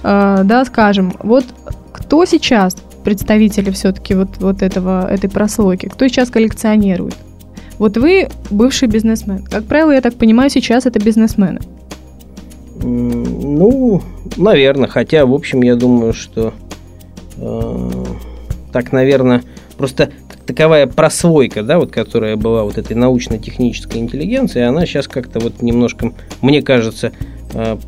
э, 0.03 0.41
да, 0.45 0.63
скажем. 0.63 1.15
Вот 1.19 1.43
кто 1.91 2.23
сейчас 2.23 2.77
представители 3.05 3.71
все-таки 3.71 4.15
вот, 4.15 4.37
вот 4.39 4.61
этого, 4.61 5.07
этой 5.09 5.29
прослойки? 5.29 5.85
Кто 5.85 6.07
сейчас 6.07 6.29
коллекционирует? 6.29 7.15
Вот 7.77 7.97
вы 7.97 8.29
бывший 8.49 8.87
бизнесмен. 8.87 9.43
Как 9.43 9.65
правило, 9.65 9.91
я 9.91 10.01
так 10.01 10.15
понимаю, 10.15 10.49
сейчас 10.49 10.85
это 10.85 10.99
бизнесмены. 10.99 11.61
Ну, 12.81 14.01
наверное. 14.35 14.89
Хотя, 14.89 15.25
в 15.25 15.33
общем, 15.33 15.61
я 15.61 15.75
думаю, 15.75 16.13
что 16.13 16.53
э, 17.37 17.91
так, 18.73 18.91
наверное, 18.91 19.43
просто 19.77 20.09
таковая 20.45 20.87
прослойка, 20.87 21.63
да, 21.63 21.79
вот 21.79 21.91
которая 21.91 22.35
была 22.35 22.63
вот 22.63 22.77
этой 22.77 22.95
научно-технической 22.95 23.99
интеллигенции, 23.99 24.61
она 24.61 24.85
сейчас 24.85 25.07
как-то 25.07 25.39
вот 25.39 25.61
немножко, 25.61 26.13
мне 26.41 26.61
кажется, 26.61 27.11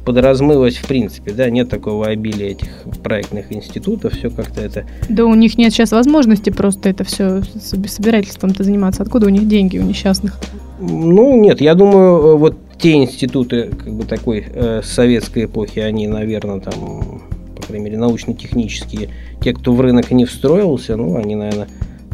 подразмылось 0.05 0.77
в 0.77 0.87
принципе, 0.87 1.31
да, 1.31 1.49
нет 1.49 1.69
такого 1.69 2.07
обилия 2.07 2.51
этих 2.51 2.69
проектных 3.03 3.51
институтов, 3.51 4.13
все 4.13 4.29
как-то 4.29 4.61
это... 4.61 4.85
Да 5.09 5.25
у 5.25 5.35
них 5.35 5.57
нет 5.57 5.73
сейчас 5.73 5.91
возможности 5.91 6.49
просто 6.49 6.89
это 6.89 7.03
все 7.03 7.41
собирательством-то 7.63 8.63
заниматься. 8.63 9.03
Откуда 9.03 9.27
у 9.27 9.29
них 9.29 9.47
деньги 9.47 9.77
у 9.77 9.83
несчастных? 9.83 10.39
Ну, 10.79 11.35
нет, 11.37 11.59
я 11.59 11.73
думаю, 11.73 12.17
э, 12.17 12.37
вот 12.37 12.57
те 12.77 12.93
институты 12.93 13.69
как 13.69 13.93
бы 13.93 14.05
такой 14.05 14.45
э, 14.47 14.81
советской 14.83 15.45
эпохи, 15.45 15.79
они, 15.79 16.07
наверное, 16.07 16.59
там, 16.59 17.21
по 17.55 17.63
крайней 17.63 17.85
мере, 17.85 17.97
научно-технические, 17.97 19.09
те, 19.41 19.53
кто 19.53 19.73
в 19.73 19.81
рынок 19.81 20.11
не 20.11 20.25
встроился, 20.25 20.95
ну, 20.95 21.17
они, 21.17 21.35
наверное, 21.35 21.67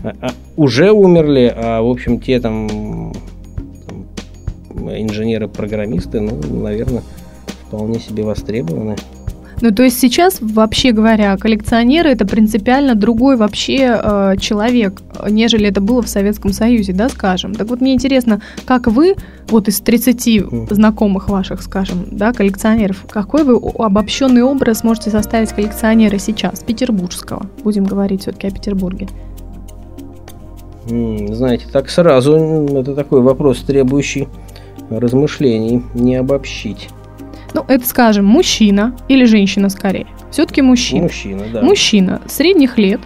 а, 0.04 0.14
а, 0.22 0.32
уже 0.56 0.92
умерли, 0.92 1.54
а, 1.56 1.82
в 1.82 1.90
общем, 1.90 2.20
те 2.20 2.40
там, 2.40 3.14
там 4.68 4.90
инженеры-программисты, 4.90 6.22
ну, 6.22 6.42
наверное, 6.62 7.04
вполне 7.74 8.00
себе 8.00 8.24
востребованы. 8.24 8.96
Ну, 9.62 9.72
то 9.72 9.84
есть 9.84 9.98
сейчас, 10.00 10.40
вообще 10.42 10.92
говоря, 10.92 11.38
коллекционеры 11.38 12.10
это 12.10 12.28
принципиально 12.28 12.96
другой 12.96 13.38
вообще 13.38 13.98
э, 14.04 14.36
человек, 14.40 15.02
нежели 15.30 15.70
это 15.70 15.80
было 15.80 16.02
в 16.02 16.10
Советском 16.10 16.52
Союзе, 16.52 16.92
да, 16.92 17.08
скажем. 17.08 17.56
Так 17.56 17.70
вот, 17.70 17.80
мне 17.80 17.94
интересно, 17.94 18.42
как 18.66 18.88
вы, 18.88 19.16
вот 19.48 19.70
из 19.70 19.80
30 19.80 20.70
знакомых 20.70 21.30
ваших, 21.30 21.62
скажем, 21.62 22.06
да, 22.12 22.34
коллекционеров, 22.34 23.06
какой 23.10 23.44
вы 23.44 23.56
обобщенный 23.80 24.44
образ 24.44 24.84
можете 24.84 25.12
составить 25.12 25.54
коллекционера 25.54 26.18
сейчас, 26.18 26.60
петербургского? 26.60 27.46
Будем 27.64 27.86
говорить 27.86 28.24
все-таки 28.24 28.48
о 28.48 28.52
Петербурге. 28.52 29.08
Знаете, 30.86 31.66
так 31.72 31.90
сразу, 31.90 32.36
это 32.36 32.94
такой 32.94 33.22
вопрос, 33.22 33.62
требующий 33.62 34.28
размышлений, 34.90 35.84
не 35.94 36.16
обобщить. 36.16 36.90
Ну, 37.54 37.64
это, 37.68 37.88
скажем, 37.88 38.26
мужчина 38.26 38.96
или 39.08 39.26
женщина 39.26 39.70
скорее. 39.70 40.08
Все-таки 40.32 40.62
мужчина. 40.62 41.04
Мужчина, 41.04 41.44
да. 41.52 41.62
Мужчина 41.62 42.22
средних 42.28 42.78
лет, 42.78 43.00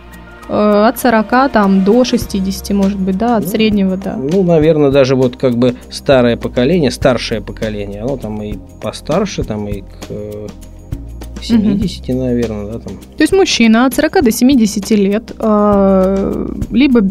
э, 0.47 0.85
от 0.87 0.97
40 0.99 1.51
там, 1.51 1.83
до 1.83 2.05
60, 2.05 2.69
может 2.71 2.97
быть, 2.97 3.17
да, 3.17 3.37
от 3.37 3.43
ну, 3.43 3.49
среднего, 3.49 3.97
да. 3.97 4.15
Ну, 4.15 4.43
наверное, 4.43 4.91
даже 4.91 5.15
вот 5.15 5.35
как 5.35 5.57
бы 5.57 5.75
старое 5.89 6.37
поколение, 6.37 6.91
старшее 6.91 7.41
поколение, 7.41 8.01
оно 8.01 8.17
там 8.17 8.41
и 8.41 8.55
постарше, 8.81 9.43
там 9.43 9.67
и 9.67 9.81
к 9.81 11.43
70, 11.43 12.09
угу. 12.09 12.17
наверное, 12.19 12.65
да, 12.67 12.79
там. 12.79 12.93
То 13.17 13.23
есть 13.23 13.33
мужчина 13.33 13.85
от 13.85 13.93
40 13.93 14.23
до 14.23 14.31
70 14.31 14.89
лет, 14.91 15.31
э, 15.37 16.47
либо 16.71 17.01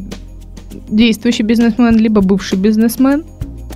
действующий 0.89 1.43
бизнесмен, 1.43 1.97
либо 1.97 2.21
бывший 2.21 2.59
бизнесмен, 2.59 3.25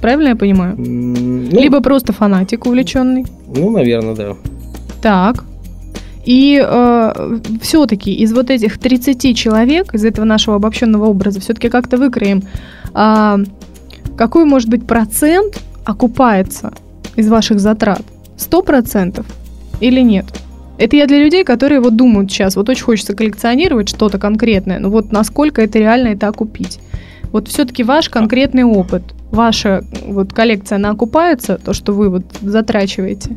Правильно 0.01 0.31
я 0.31 0.37
понимаю? 0.37 0.75
Ну, 0.79 1.61
Либо 1.61 1.81
просто 1.81 2.13
фанатик 2.13 2.67
увлеченный. 2.67 3.27
Ну, 3.55 3.71
наверное, 3.71 4.15
да. 4.15 4.37
Так. 5.03 5.45
И 6.25 6.63
э, 6.63 7.39
все-таки 7.63 8.13
из 8.13 8.33
вот 8.33 8.51
этих 8.51 8.79
30 8.79 9.37
человек, 9.37 9.95
из 9.95 10.05
этого 10.05 10.25
нашего 10.25 10.57
обобщенного 10.57 11.07
образа, 11.07 11.41
все-таки 11.41 11.69
как-то 11.69 11.97
выкроем, 11.97 12.43
э, 12.95 13.37
какой 14.17 14.45
может 14.45 14.69
быть 14.69 14.87
процент 14.87 15.61
окупается 15.85 16.73
из 17.17 17.29
ваших 17.29 17.59
затрат? 17.61 18.03
100% 18.39 19.25
или 19.81 20.01
нет? 20.01 20.27
Это 20.79 20.97
я 20.97 21.07
для 21.07 21.23
людей, 21.23 21.45
которые 21.45 21.81
вот 21.81 21.97
думают 21.97 22.31
сейчас, 22.31 22.57
вот 22.57 22.69
очень 22.69 22.85
хочется 22.85 23.15
коллекционировать 23.15 23.89
что-то 23.89 24.19
конкретное, 24.19 24.79
но 24.79 24.89
вот 24.89 25.13
насколько 25.13 25.61
это 25.61 25.79
реально 25.79 26.09
это 26.09 26.29
окупить? 26.29 26.81
Вот 27.33 27.49
все-таки 27.49 27.83
ваш 27.83 28.09
конкретный 28.09 28.65
опыт– 28.65 29.03
ваша 29.31 29.85
вот 30.07 30.33
коллекция, 30.33 30.77
она 30.77 30.91
окупается, 30.91 31.59
то, 31.59 31.73
что 31.73 31.93
вы 31.93 32.09
вот 32.11 32.25
затрачиваете? 32.43 33.37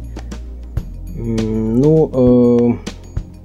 Ну, 1.15 2.77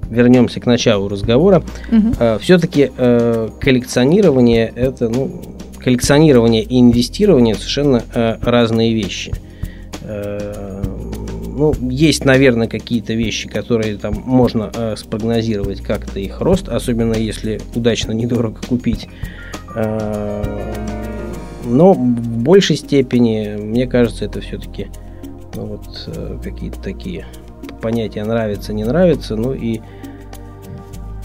э, 0.09 0.13
вернемся 0.13 0.59
к 0.59 0.65
началу 0.65 1.07
разговора. 1.07 1.63
Угу. 1.91 2.13
Э, 2.19 2.39
все-таки 2.41 2.91
э, 2.95 3.49
коллекционирование 3.59 4.71
это, 4.75 5.09
ну, 5.09 5.41
коллекционирование 5.77 6.63
и 6.63 6.79
инвестирование 6.79 7.55
совершенно 7.55 8.03
э, 8.13 8.37
разные 8.41 8.93
вещи. 8.93 9.33
Э, 10.03 10.83
ну, 11.59 11.73
есть, 11.89 12.23
наверное, 12.23 12.67
какие-то 12.67 13.13
вещи, 13.13 13.49
которые 13.49 13.97
там 13.97 14.23
можно 14.25 14.71
э, 14.73 14.95
спрогнозировать 14.95 15.81
как-то 15.81 16.19
их 16.19 16.39
рост, 16.39 16.69
особенно 16.69 17.13
если 17.13 17.59
удачно 17.75 18.13
недорого 18.13 18.59
купить. 18.67 19.09
Э, 19.75 20.78
но 21.69 21.93
в 21.93 21.97
большей 21.97 22.75
степени, 22.75 23.55
мне 23.57 23.87
кажется, 23.87 24.25
это 24.25 24.41
все-таки 24.41 24.87
ну, 25.55 25.65
вот, 25.65 26.03
э, 26.07 26.37
какие-то 26.43 26.79
такие 26.81 27.25
понятия 27.81 28.23
нравится, 28.23 28.73
не 28.73 28.83
нравится, 28.83 29.35
ну 29.35 29.53
и 29.53 29.81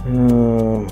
э, 0.06 0.86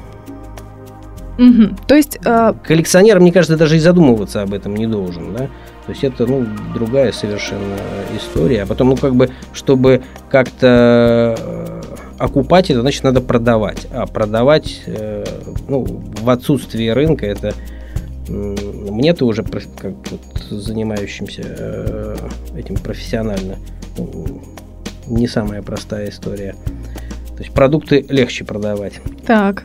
Угу. 1.38 1.76
То 1.86 1.94
есть 1.94 2.18
э... 2.24 2.52
коллекционер, 2.62 3.18
мне 3.18 3.32
кажется, 3.32 3.56
даже 3.56 3.76
и 3.76 3.78
задумываться 3.78 4.42
об 4.42 4.52
этом 4.52 4.76
не 4.76 4.86
должен, 4.86 5.32
да. 5.32 5.48
То 5.86 5.90
есть 5.92 6.04
это 6.04 6.26
ну 6.26 6.46
другая 6.74 7.10
совершенно 7.10 7.76
история. 8.16 8.62
А 8.62 8.66
потом, 8.66 8.90
ну 8.90 8.96
как 8.96 9.14
бы, 9.14 9.30
чтобы 9.52 10.02
как-то 10.30 11.36
э, 11.38 11.80
окупать 12.18 12.70
это, 12.70 12.82
значит, 12.82 13.02
надо 13.02 13.20
продавать. 13.20 13.86
А 13.92 14.06
продавать, 14.06 14.82
э, 14.86 15.24
ну, 15.68 15.84
в 15.84 16.28
отсутствии 16.28 16.88
рынка 16.88 17.26
это 17.26 17.54
мне-то 18.32 19.26
уже 19.26 19.42
как 19.42 19.94
вот, 20.10 20.20
занимающимся 20.50 21.42
э, 21.44 22.16
этим 22.56 22.76
профессионально 22.76 23.58
ну, 23.98 24.40
не 25.06 25.28
самая 25.28 25.62
простая 25.62 26.08
история. 26.08 26.54
То 27.36 27.42
есть 27.42 27.52
продукты 27.52 28.04
легче 28.08 28.44
продавать. 28.44 28.94
Так. 29.26 29.64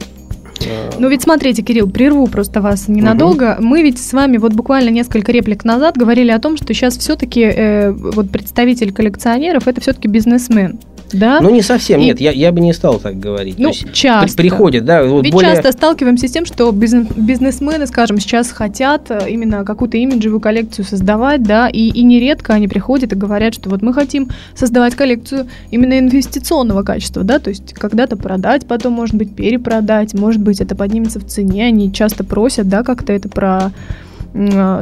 А. 0.62 0.89
Ну 0.97 1.10
ведь 1.10 1.21
смотрите, 1.21 1.62
Кирилл, 1.62 1.89
прерву 1.89 2.27
просто 2.27 2.62
вас 2.62 2.88
ненадолго. 2.88 3.56
Угу. 3.58 3.65
Мы 3.65 3.84
ведь 3.84 3.99
с 3.99 4.13
вами 4.13 4.38
вот 4.38 4.53
буквально 4.53 4.89
несколько 4.89 5.32
реплик 5.32 5.63
назад 5.63 5.97
говорили 5.97 6.32
о 6.32 6.39
том, 6.39 6.58
что 6.58 6.73
сейчас 6.73 6.97
все-таки 6.97 7.41
э, 7.41 7.91
вот 7.91 8.30
представитель 8.32 8.91
коллекционеров 8.91 9.67
это 9.67 9.82
все-таки 9.82 10.08
бизнесмен 10.08 10.80
да? 11.13 11.39
Ну, 11.41 11.50
не 11.50 11.62
совсем, 11.62 12.00
и... 12.00 12.06
нет, 12.06 12.20
я, 12.20 12.32
я 12.32 12.52
бы 12.52 12.60
не 12.60 12.74
стал 12.74 13.00
так 13.00 13.20
говорить. 13.20 13.58
Ну, 13.58 13.70
есть, 13.70 13.91
часто. 13.93 14.38
Приходит, 14.38 14.86
да. 14.86 15.04
Вот 15.04 15.24
Ведь 15.24 15.34
более... 15.34 15.54
часто 15.54 15.72
сталкиваемся 15.72 16.28
с 16.28 16.32
тем, 16.32 16.46
что 16.46 16.72
бизнесмены, 16.72 17.88
скажем, 17.88 18.20
сейчас 18.20 18.52
хотят 18.52 19.10
э, 19.10 19.30
именно 19.30 19.63
какую-то 19.63 19.98
имиджевую 19.98 20.39
коллекцию 20.39 20.86
создавать, 20.86 21.43
да, 21.43 21.70
и, 21.70 21.89
и 21.89 22.04
нередко 22.04 22.54
они 22.54 22.67
приходят 22.67 23.12
и 23.13 23.15
говорят, 23.15 23.54
что 23.54 23.70
вот 23.70 23.82
мы 23.82 23.93
хотим 23.93 24.30
создавать 24.56 24.96
коллекцию 24.96 25.48
именно 25.72 26.00
инвестиционного 26.00 26.84
качества, 26.84 27.24
да, 27.24 27.39
то 27.39 27.50
есть 27.50 27.74
когда-то 27.74 28.17
продать, 28.17 28.65
потом, 28.65 28.93
может 28.93 29.15
быть, 29.15 29.34
перепродать, 29.36 30.13
может 30.13 30.41
быть, 30.41 30.62
это 30.62 30.76
поднимется 30.76 31.20
в 31.20 31.26
цене, 31.26 31.65
они 31.65 31.91
часто 31.91 32.24
просят, 32.24 32.67
да, 32.67 32.84
как-то 32.84 33.13
это 33.13 33.30
про 33.30 33.72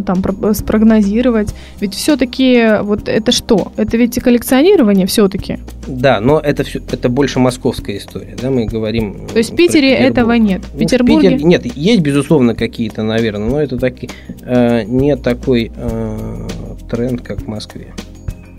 там 0.05 0.21
про- 0.21 0.53
спрогнозировать. 0.53 1.53
Ведь 1.79 1.93
все-таки 1.93 2.79
вот 2.81 3.07
это 3.07 3.31
что? 3.31 3.71
Это 3.77 3.97
ведь 3.97 4.19
коллекционирование 4.21 5.07
все-таки. 5.07 5.59
Да, 5.87 6.19
но 6.19 6.39
это 6.39 6.63
все, 6.63 6.79
это 6.91 7.09
больше 7.09 7.39
московская 7.39 7.97
история, 7.97 8.35
да, 8.41 8.49
мы 8.49 8.65
говорим. 8.65 9.27
То 9.31 9.37
есть 9.37 9.51
в 9.53 9.55
Питере 9.55 9.93
этого 9.93 10.33
нет. 10.33 10.63
В 10.65 10.75
В 10.75 10.79
Петербурге 10.79 11.29
Питере- 11.29 11.43
нет, 11.43 11.65
есть 11.75 12.01
безусловно 12.01 12.55
какие-то, 12.55 13.03
наверное, 13.03 13.49
но 13.49 13.61
это 13.61 13.77
таки 13.77 14.09
э, 14.41 14.83
не 14.83 15.15
такой 15.15 15.71
э, 15.75 16.47
тренд, 16.89 17.21
как 17.21 17.41
в 17.41 17.47
Москве. 17.47 17.93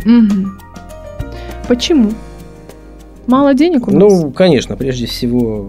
Мгм. 0.05 0.59
Почему? 1.69 2.13
Мало 3.27 3.55
денег 3.55 3.89
у 3.89 3.91
нас? 3.91 4.01
Ну, 4.01 4.31
конечно, 4.31 4.77
прежде 4.77 5.07
всего 5.07 5.69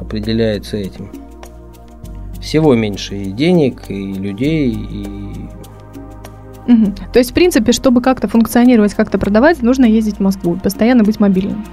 определяется 0.00 0.76
этим. 0.78 1.10
Всего 2.40 2.74
меньше 2.74 3.16
и 3.16 3.30
денег, 3.32 3.84
и 3.88 4.12
людей, 4.12 4.72
и 4.72 5.32
Мгм. 6.66 6.94
То 7.12 7.18
есть, 7.18 7.32
в 7.32 7.34
принципе, 7.34 7.72
чтобы 7.72 8.00
как-то 8.00 8.28
функционировать, 8.28 8.94
как-то 8.94 9.18
продавать, 9.18 9.60
нужно 9.60 9.86
ездить 9.86 10.16
в 10.16 10.20
Москву, 10.20 10.56
постоянно 10.62 11.02
быть 11.02 11.18
мобильным. 11.18 11.64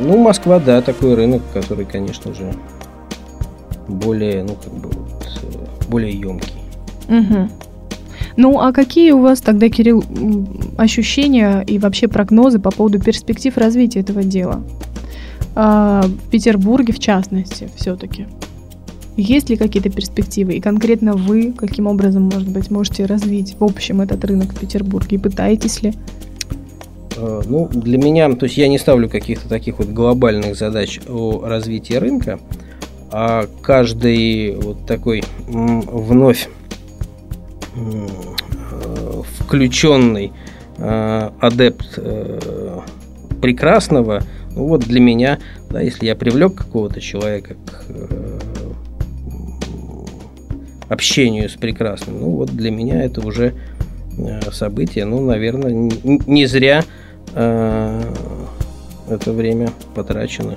Ну, 0.00 0.16
Москва, 0.16 0.58
да, 0.58 0.80
такой 0.80 1.14
рынок, 1.14 1.42
который, 1.52 1.84
конечно 1.84 2.32
же, 2.32 2.54
более, 3.86 4.44
ну, 4.44 4.54
как 4.54 4.72
бы, 4.72 4.88
вот, 4.88 5.38
э, 5.42 5.90
более 5.90 6.12
емкий. 6.12 6.54
Мгм. 7.08 7.50
Ну, 8.36 8.60
а 8.60 8.72
какие 8.72 9.10
у 9.10 9.20
вас 9.20 9.40
тогда, 9.40 9.68
Кирилл, 9.68 10.04
ощущения 10.76 11.62
и 11.66 11.78
вообще 11.78 12.06
прогнозы 12.06 12.60
по 12.60 12.70
поводу 12.70 13.00
перспектив 13.00 13.56
развития 13.58 14.00
этого 14.00 14.22
дела? 14.22 14.62
А, 15.56 16.02
в 16.02 16.30
Петербурге, 16.30 16.92
в 16.92 17.00
частности, 17.00 17.68
все-таки. 17.76 18.26
Есть 19.18 19.50
ли 19.50 19.56
какие-то 19.56 19.90
перспективы? 19.90 20.54
И 20.54 20.60
конкретно 20.60 21.14
вы 21.14 21.52
каким 21.52 21.88
образом, 21.88 22.30
может 22.32 22.48
быть, 22.48 22.70
можете 22.70 23.04
развить 23.04 23.56
в 23.58 23.64
общем 23.64 24.00
этот 24.00 24.24
рынок 24.24 24.52
в 24.52 24.60
Петербурге? 24.60 25.16
И 25.16 25.18
пытаетесь 25.18 25.82
ли? 25.82 25.92
Э, 27.16 27.42
Ну, 27.44 27.68
для 27.68 27.98
меня, 27.98 28.32
то 28.34 28.46
есть 28.46 28.56
я 28.56 28.68
не 28.68 28.78
ставлю 28.78 29.08
каких-то 29.10 29.48
таких 29.48 29.78
вот 29.78 29.88
глобальных 29.88 30.54
задач 30.54 31.00
о 31.08 31.44
развитии 31.44 31.94
рынка, 31.94 32.38
а 33.10 33.48
каждый 33.60 34.54
вот 34.54 34.86
такой 34.86 35.24
вновь 35.48 36.48
э, 37.74 38.06
включенный 39.40 40.30
э, 40.76 41.30
адепт 41.40 41.98
прекрасного, 43.40 44.22
ну 44.54 44.68
вот 44.68 44.82
для 44.82 45.00
меня, 45.00 45.40
да, 45.70 45.80
если 45.80 46.06
я 46.06 46.14
привлек 46.14 46.54
какого-то 46.54 47.00
человека 47.00 47.56
к 47.66 48.37
общению 50.88 51.48
с 51.48 51.52
прекрасным, 51.54 52.20
ну 52.20 52.30
вот 52.30 52.50
для 52.50 52.70
меня 52.70 53.02
это 53.02 53.20
уже 53.26 53.54
э, 54.18 54.40
событие, 54.52 55.04
ну, 55.04 55.20
наверное, 55.24 55.90
не 56.04 56.46
зря 56.46 56.84
э, 57.34 58.02
это 59.10 59.32
время 59.32 59.70
потрачено. 59.94 60.56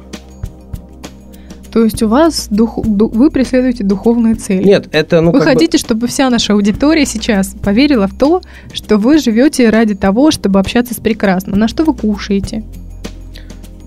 То 1.73 1.85
есть 1.85 2.03
у 2.03 2.09
вас 2.09 2.47
дух, 2.49 2.79
ду- 2.85 3.07
вы 3.07 3.31
преследуете 3.31 3.85
духовные 3.85 4.35
цели? 4.35 4.61
Нет, 4.63 4.89
это, 4.91 5.21
ну, 5.21 5.31
вы 5.31 5.39
как 5.39 5.47
бы- 5.47 5.53
хотите, 5.53 5.77
чтобы 5.77 6.07
вся 6.07 6.29
наша 6.29 6.51
аудитория 6.53 7.05
сейчас 7.05 7.55
поверила 7.63 8.07
в 8.07 8.17
то, 8.17 8.41
что 8.73 8.97
вы 8.97 9.19
живете 9.19 9.69
ради 9.69 9.95
того, 9.95 10.31
чтобы 10.31 10.59
общаться 10.59 10.93
с 10.93 10.97
прекрасным. 10.97 11.57
На 11.57 11.67
что 11.69 11.85
вы 11.85 11.93
кушаете? 11.93 12.63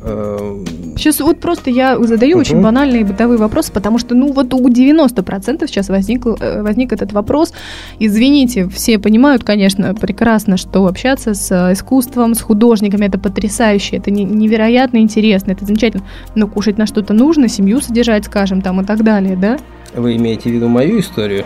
э, 0.06 0.64
Сейчас 0.96 1.20
вот 1.20 1.40
просто 1.40 1.70
я 1.70 1.98
задаю 1.98 2.38
очень 2.38 2.54
Мгм. 2.56 2.64
банальные 2.64 3.04
бытовые 3.04 3.38
вопросы, 3.38 3.72
потому 3.72 3.98
что, 3.98 4.14
ну, 4.14 4.32
вот 4.32 4.54
у 4.54 4.68
90% 4.68 5.66
сейчас 5.68 5.88
возник, 5.88 6.24
возник 6.24 6.92
этот 6.92 7.12
вопрос. 7.12 7.52
Извините, 7.98 8.68
все 8.68 8.98
понимают, 8.98 9.44
конечно, 9.44 9.94
прекрасно, 9.94 10.56
что 10.56 10.86
общаться 10.86 11.34
с 11.34 11.50
э, 11.50 11.72
искусством, 11.72 12.34
с 12.34 12.40
художниками, 12.40 13.06
это 13.06 13.18
потрясающе, 13.18 13.96
это 13.96 14.10
не- 14.10 14.24
невероятно 14.24 14.98
интересно, 14.98 15.52
это 15.52 15.64
замечательно. 15.64 16.04
Но 16.34 16.46
кушать 16.48 16.78
на 16.78 16.86
что-то 16.86 17.12
нужно, 17.12 17.48
семью 17.48 17.80
содержать, 17.80 18.24
скажем, 18.26 18.62
там 18.62 18.80
и 18.80 18.84
так 18.84 19.02
далее, 19.02 19.36
да? 19.36 19.58
Вы 19.96 20.16
имеете 20.16 20.50
в 20.50 20.52
виду 20.52 20.68
мою 20.68 21.00
историю? 21.00 21.44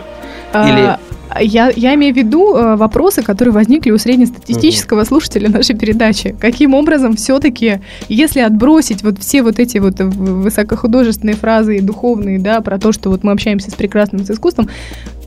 А, 1.31 1.41
я, 1.41 1.69
я 1.75 1.93
имею 1.93 2.13
в 2.13 2.17
виду 2.17 2.55
э, 2.55 2.75
вопросы, 2.75 3.21
которые 3.21 3.53
возникли 3.53 3.91
у 3.91 3.97
среднестатистического 3.99 5.03
слушателя 5.03 5.47
нашей 5.49 5.75
передачи. 5.77 6.35
Каким 6.39 6.73
образом 6.73 7.15
все-таки, 7.15 7.79
если 8.07 8.39
отбросить 8.39 9.03
вот 9.03 9.19
все 9.19 9.43
вот 9.43 9.59
эти 9.59 9.77
вот 9.77 9.99
высокохудожественные 9.99 11.35
фразы 11.35 11.77
и 11.77 11.81
духовные, 11.81 12.39
да, 12.39 12.61
про 12.61 12.79
то, 12.79 12.91
что 12.91 13.09
вот 13.11 13.23
мы 13.23 13.31
общаемся 13.31 13.69
с 13.69 13.75
прекрасным 13.75 14.25
с 14.25 14.31
искусством, 14.31 14.69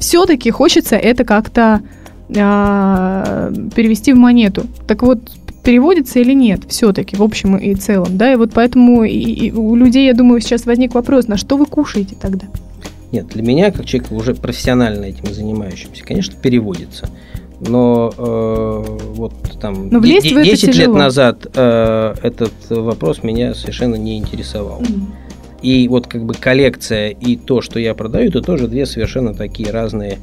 все-таки 0.00 0.50
хочется 0.50 0.96
это 0.96 1.24
как-то 1.24 1.80
а, 2.36 3.52
перевести 3.74 4.12
в 4.12 4.16
монету. 4.16 4.64
Так 4.88 5.02
вот, 5.02 5.20
переводится 5.62 6.18
или 6.18 6.32
нет 6.32 6.62
все-таки 6.68 7.14
в 7.14 7.22
общем 7.22 7.56
и 7.56 7.74
целом, 7.76 8.18
да, 8.18 8.32
и 8.32 8.36
вот 8.36 8.50
поэтому 8.52 9.04
и- 9.04 9.10
и 9.12 9.52
у 9.52 9.76
людей, 9.76 10.06
я 10.06 10.14
думаю, 10.14 10.40
сейчас 10.40 10.66
возник 10.66 10.94
вопрос, 10.94 11.28
на 11.28 11.36
что 11.36 11.56
вы 11.56 11.66
кушаете 11.66 12.16
тогда? 12.20 12.46
Нет, 13.12 13.26
для 13.28 13.42
меня, 13.42 13.70
как 13.70 13.84
человека 13.84 14.14
уже 14.14 14.34
профессионально 14.34 15.04
этим 15.04 15.32
занимающимся, 15.32 16.02
конечно, 16.02 16.34
переводится. 16.40 17.08
Но 17.60 18.12
э, 18.16 18.98
вот 19.14 19.34
там 19.60 19.88
Но 19.90 20.00
влезть 20.00 20.28
де- 20.28 20.34
в 20.34 20.38
это 20.38 20.50
10 20.50 20.74
лет 20.74 20.88
назад 20.88 21.46
э, 21.54 22.14
этот 22.22 22.52
вопрос 22.70 23.22
меня 23.22 23.54
совершенно 23.54 23.94
не 23.94 24.18
интересовал. 24.18 24.82
И 25.60 25.86
вот 25.88 26.08
как 26.08 26.24
бы 26.24 26.34
коллекция 26.34 27.10
и 27.10 27.36
то, 27.36 27.60
что 27.60 27.78
я 27.78 27.94
продаю, 27.94 28.30
это 28.30 28.40
тоже 28.40 28.66
две 28.66 28.84
совершенно 28.84 29.32
такие 29.32 29.70
разные 29.70 30.18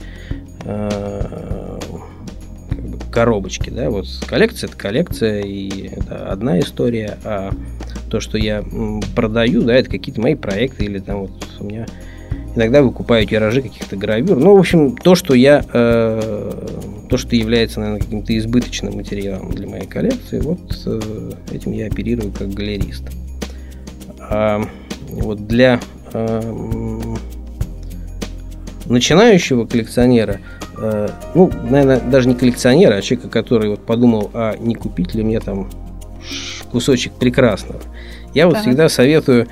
э, 0.65 1.80
как 2.69 2.88
бы 2.89 2.97
коробочки, 3.12 3.69
да, 3.69 3.89
вот 3.89 4.08
коллекция 4.28 4.67
это 4.67 4.78
коллекция, 4.78 5.41
и 5.41 5.88
это 5.88 6.30
одна 6.30 6.60
история, 6.60 7.17
а 7.23 7.54
то, 8.10 8.19
что 8.19 8.38
я 8.38 8.65
продаю, 9.15 9.62
да, 9.62 9.75
это 9.75 9.89
какие-то 9.89 10.19
мои 10.19 10.36
проекты, 10.36 10.86
или 10.86 10.99
там 10.99 11.21
вот 11.21 11.32
у 11.60 11.63
меня 11.63 11.86
иногда 12.56 12.82
выкупаю 12.82 13.26
тиражи 13.26 13.62
каких-то 13.62 13.96
гравюр, 13.96 14.38
ну, 14.38 14.56
в 14.56 14.60
общем, 14.60 14.96
то, 14.96 15.16
что 15.16 15.34
я, 15.34 15.64
э, 15.72 16.52
то, 17.10 17.18
что 17.18 17.36
является, 17.36 17.80
наверное, 17.80 18.02
каким-то 18.02 18.38
избыточным 18.38 18.96
материалом 18.96 19.52
для 19.52 19.68
моей 19.68 19.86
коллекции, 19.86 20.40
вот 20.40 20.60
э, 20.86 21.32
этим 21.52 21.72
я 21.72 21.88
оперирую 21.88 22.32
как 22.32 22.50
галерист. 22.50 23.04
А 24.20 24.62
вот 25.10 25.48
для 25.48 25.80
э, 26.14 27.16
начинающего 28.86 29.66
коллекционера, 29.66 30.40
э, 30.78 31.10
ну, 31.36 31.52
наверное, 31.70 32.00
даже 32.00 32.28
не 32.28 32.36
коллекционера, 32.36 32.96
а 32.96 33.02
человека, 33.02 33.30
который 33.30 33.70
вот 33.70 33.86
подумал, 33.86 34.30
а 34.34 34.56
не 34.58 34.76
купить 34.76 35.14
ли 35.16 35.24
мне 35.24 35.40
там 35.40 35.70
кусочек 36.72 37.14
прекрасного. 37.14 37.82
Я 38.34 38.46
вот 38.46 38.54
Так. 38.56 38.64
всегда 38.64 38.90
советую 38.90 39.48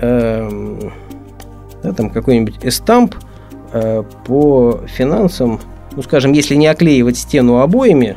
эм, 0.00 0.92
да, 1.82 1.92
там 1.92 2.10
какой-нибудь 2.10 2.58
эстамп 2.62 3.14
э, 3.72 4.02
по 4.26 4.80
финансам, 4.86 5.60
ну, 5.94 6.02
скажем, 6.02 6.32
если 6.32 6.54
не 6.54 6.66
оклеивать 6.66 7.16
стену 7.16 7.60
обоями, 7.60 8.16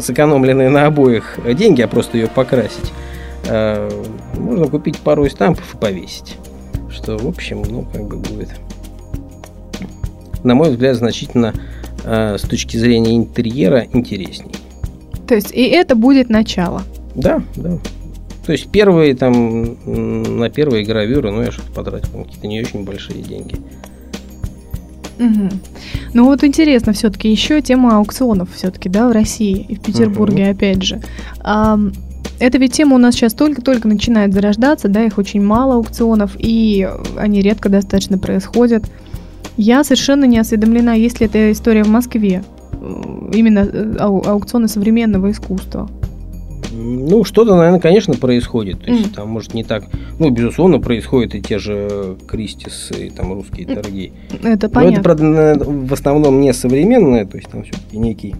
сэкономленные 0.00 0.70
на 0.70 0.86
обоих 0.86 1.38
деньги, 1.54 1.82
а 1.82 1.88
просто 1.88 2.18
ее 2.18 2.28
покрасить, 2.28 2.92
э, 3.46 3.90
можно 4.38 4.66
купить 4.66 4.98
пару 4.98 5.26
эстампов 5.26 5.74
и 5.74 5.78
повесить. 5.78 6.36
Что, 6.90 7.16
в 7.16 7.26
общем, 7.26 7.62
ну, 7.62 7.86
как 7.92 8.06
бы 8.06 8.16
будет, 8.16 8.50
на 10.44 10.54
мой 10.54 10.70
взгляд, 10.70 10.96
значительно 10.96 11.54
э, 12.04 12.36
с 12.38 12.42
точки 12.42 12.76
зрения 12.76 13.16
интерьера 13.16 13.86
интересней. 13.92 14.52
То 15.26 15.34
есть 15.34 15.52
и 15.52 15.62
это 15.68 15.94
будет 15.94 16.28
начало. 16.28 16.82
Да, 17.14 17.42
да. 17.56 17.78
То 18.44 18.52
есть 18.52 18.68
первые 18.70 19.14
там 19.14 19.76
на 20.38 20.50
первые 20.50 20.84
гравюры, 20.84 21.30
ну 21.30 21.42
я 21.42 21.52
что-то 21.52 21.72
потратил 21.72 22.18
на 22.18 22.24
какие-то 22.24 22.46
не 22.46 22.60
очень 22.60 22.84
большие 22.84 23.22
деньги. 23.22 23.56
Мгм. 25.18 25.50
Ну 26.14 26.24
вот 26.24 26.42
интересно 26.42 26.92
все-таки 26.92 27.30
еще 27.30 27.60
тема 27.60 27.98
аукционов 27.98 28.52
все-таки, 28.54 28.88
да, 28.88 29.08
в 29.08 29.12
России 29.12 29.66
и 29.68 29.76
в 29.76 29.80
Петербурге, 29.80 30.48
опять 30.48 30.82
же. 30.82 31.00
Ам, 31.40 31.92
эта 32.40 32.58
ведь 32.58 32.72
тема 32.72 32.96
у 32.96 32.98
нас 32.98 33.14
сейчас 33.14 33.34
только-только 33.34 33.86
начинает 33.86 34.34
зарождаться, 34.34 34.88
да, 34.88 35.04
их 35.04 35.18
очень 35.18 35.42
мало 35.42 35.74
аукционов, 35.74 36.32
и 36.38 36.88
они 37.16 37.40
редко 37.40 37.68
достаточно 37.68 38.18
происходят. 38.18 38.84
Я 39.56 39.84
совершенно 39.84 40.24
не 40.24 40.38
осведомлена, 40.38 40.94
есть 40.94 41.20
ли 41.20 41.26
эта 41.26 41.52
история 41.52 41.84
в 41.84 41.88
Москве, 41.88 42.42
именно 43.32 43.60
э, 43.60 43.96
ау- 44.00 44.24
аукционы 44.26 44.66
современного 44.66 45.30
искусства. 45.30 45.88
Ну, 46.74 47.22
что-то, 47.24 47.54
наверное, 47.54 47.80
конечно, 47.80 48.14
происходит. 48.14 48.82
То 48.82 48.90
есть 48.90 49.06
Мгм. 49.06 49.14
там, 49.14 49.28
может, 49.28 49.52
не 49.52 49.62
так. 49.62 49.84
Ну, 50.18 50.30
безусловно, 50.30 50.80
происходят 50.80 51.34
и 51.34 51.42
те 51.42 51.58
же 51.58 52.16
Кристис, 52.26 52.90
и 52.98 53.10
там 53.10 53.32
русские 53.34 53.66
торги. 53.66 54.12
Это 54.30 54.42
Но 54.42 54.48
это, 54.48 54.68
понятно. 54.70 55.02
правда, 55.02 55.56
в 55.64 55.92
основном 55.92 56.40
не 56.40 56.52
современное, 56.54 57.26
то 57.26 57.36
есть 57.36 57.50
там 57.50 57.64
все-таки 57.64 57.98
некий, 57.98 58.34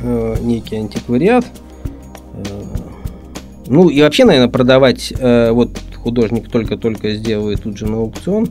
э, 0.00 0.36
некий 0.42 0.76
антиквариат. 0.76 1.44
Э, 2.34 2.62
ну 3.66 3.88
и 3.90 4.00
вообще, 4.00 4.24
наверное, 4.24 4.48
продавать, 4.50 5.12
э, 5.18 5.50
вот 5.50 5.70
художник 5.96 6.48
только-только 6.50 7.10
сделал 7.14 7.50
и 7.50 7.56
тут 7.56 7.76
же 7.76 7.86
на 7.86 7.98
аукцион. 7.98 8.48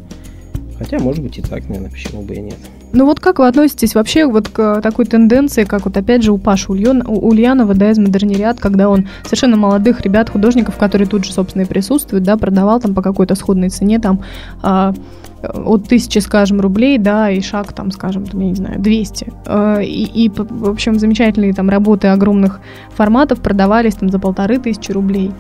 Хотя, 0.78 0.99
может 0.99 1.23
быть, 1.23 1.38
и 1.38 1.41
так, 1.41 1.67
наверное, 1.67 1.91
почему 1.91 2.23
бы 2.23 2.36
и 2.36 2.41
нет. 2.41 2.58
Ну 2.93 3.08
вот 3.08 3.19
как 3.19 3.39
вы 3.39 3.47
относитесь 3.47 3.95
вообще 3.95 4.27
вот 4.27 4.49
к 4.49 4.79
такой 4.82 5.06
тенденции, 5.06 5.63
как 5.63 5.86
вот 5.86 5.97
опять 5.97 6.21
же 6.21 6.32
у 6.32 6.38
Паши 6.38 6.71
у 6.71 6.75
Ульянова, 6.75 7.73
да, 7.73 7.89
из 7.89 7.97
Модерниряд, 7.97 8.60
когда 8.60 8.88
он 8.88 9.08
совершенно 9.23 9.58
молодых 9.58 10.01
ребят, 10.01 10.29
художников, 10.29 10.77
которые 10.77 11.08
тут 11.08 11.25
же, 11.25 11.34
собственно, 11.34 11.63
и 11.63 11.65
присутствуют, 11.65 12.23
да, 12.23 12.38
продавал 12.38 12.79
там 12.79 12.93
по 12.93 13.01
какой-то 13.01 13.34
сходной 13.34 13.69
цене, 13.69 13.97
там, 13.99 14.21
а, 14.62 14.93
от 15.41 15.88
тысячи, 15.88 16.19
скажем, 16.19 16.62
рублей, 16.62 16.99
да, 16.99 17.32
и 17.32 17.41
шаг, 17.41 17.73
там, 17.73 17.89
скажем, 17.89 18.25
там, 18.25 18.39
я 18.41 18.47
не 18.49 18.56
знаю, 18.56 18.79
200. 18.79 19.34
А, 19.47 19.79
и, 19.79 20.03
и, 20.03 20.29
в 20.29 20.69
общем, 20.69 20.99
замечательные 20.99 21.53
там 21.53 21.69
работы 21.69 22.10
огромных 22.10 22.60
форматов 22.95 23.41
продавались 23.41 23.95
там 23.95 24.10
за 24.10 24.19
полторы 24.19 24.60
тысячи 24.60 24.91
рублей, 24.91 25.32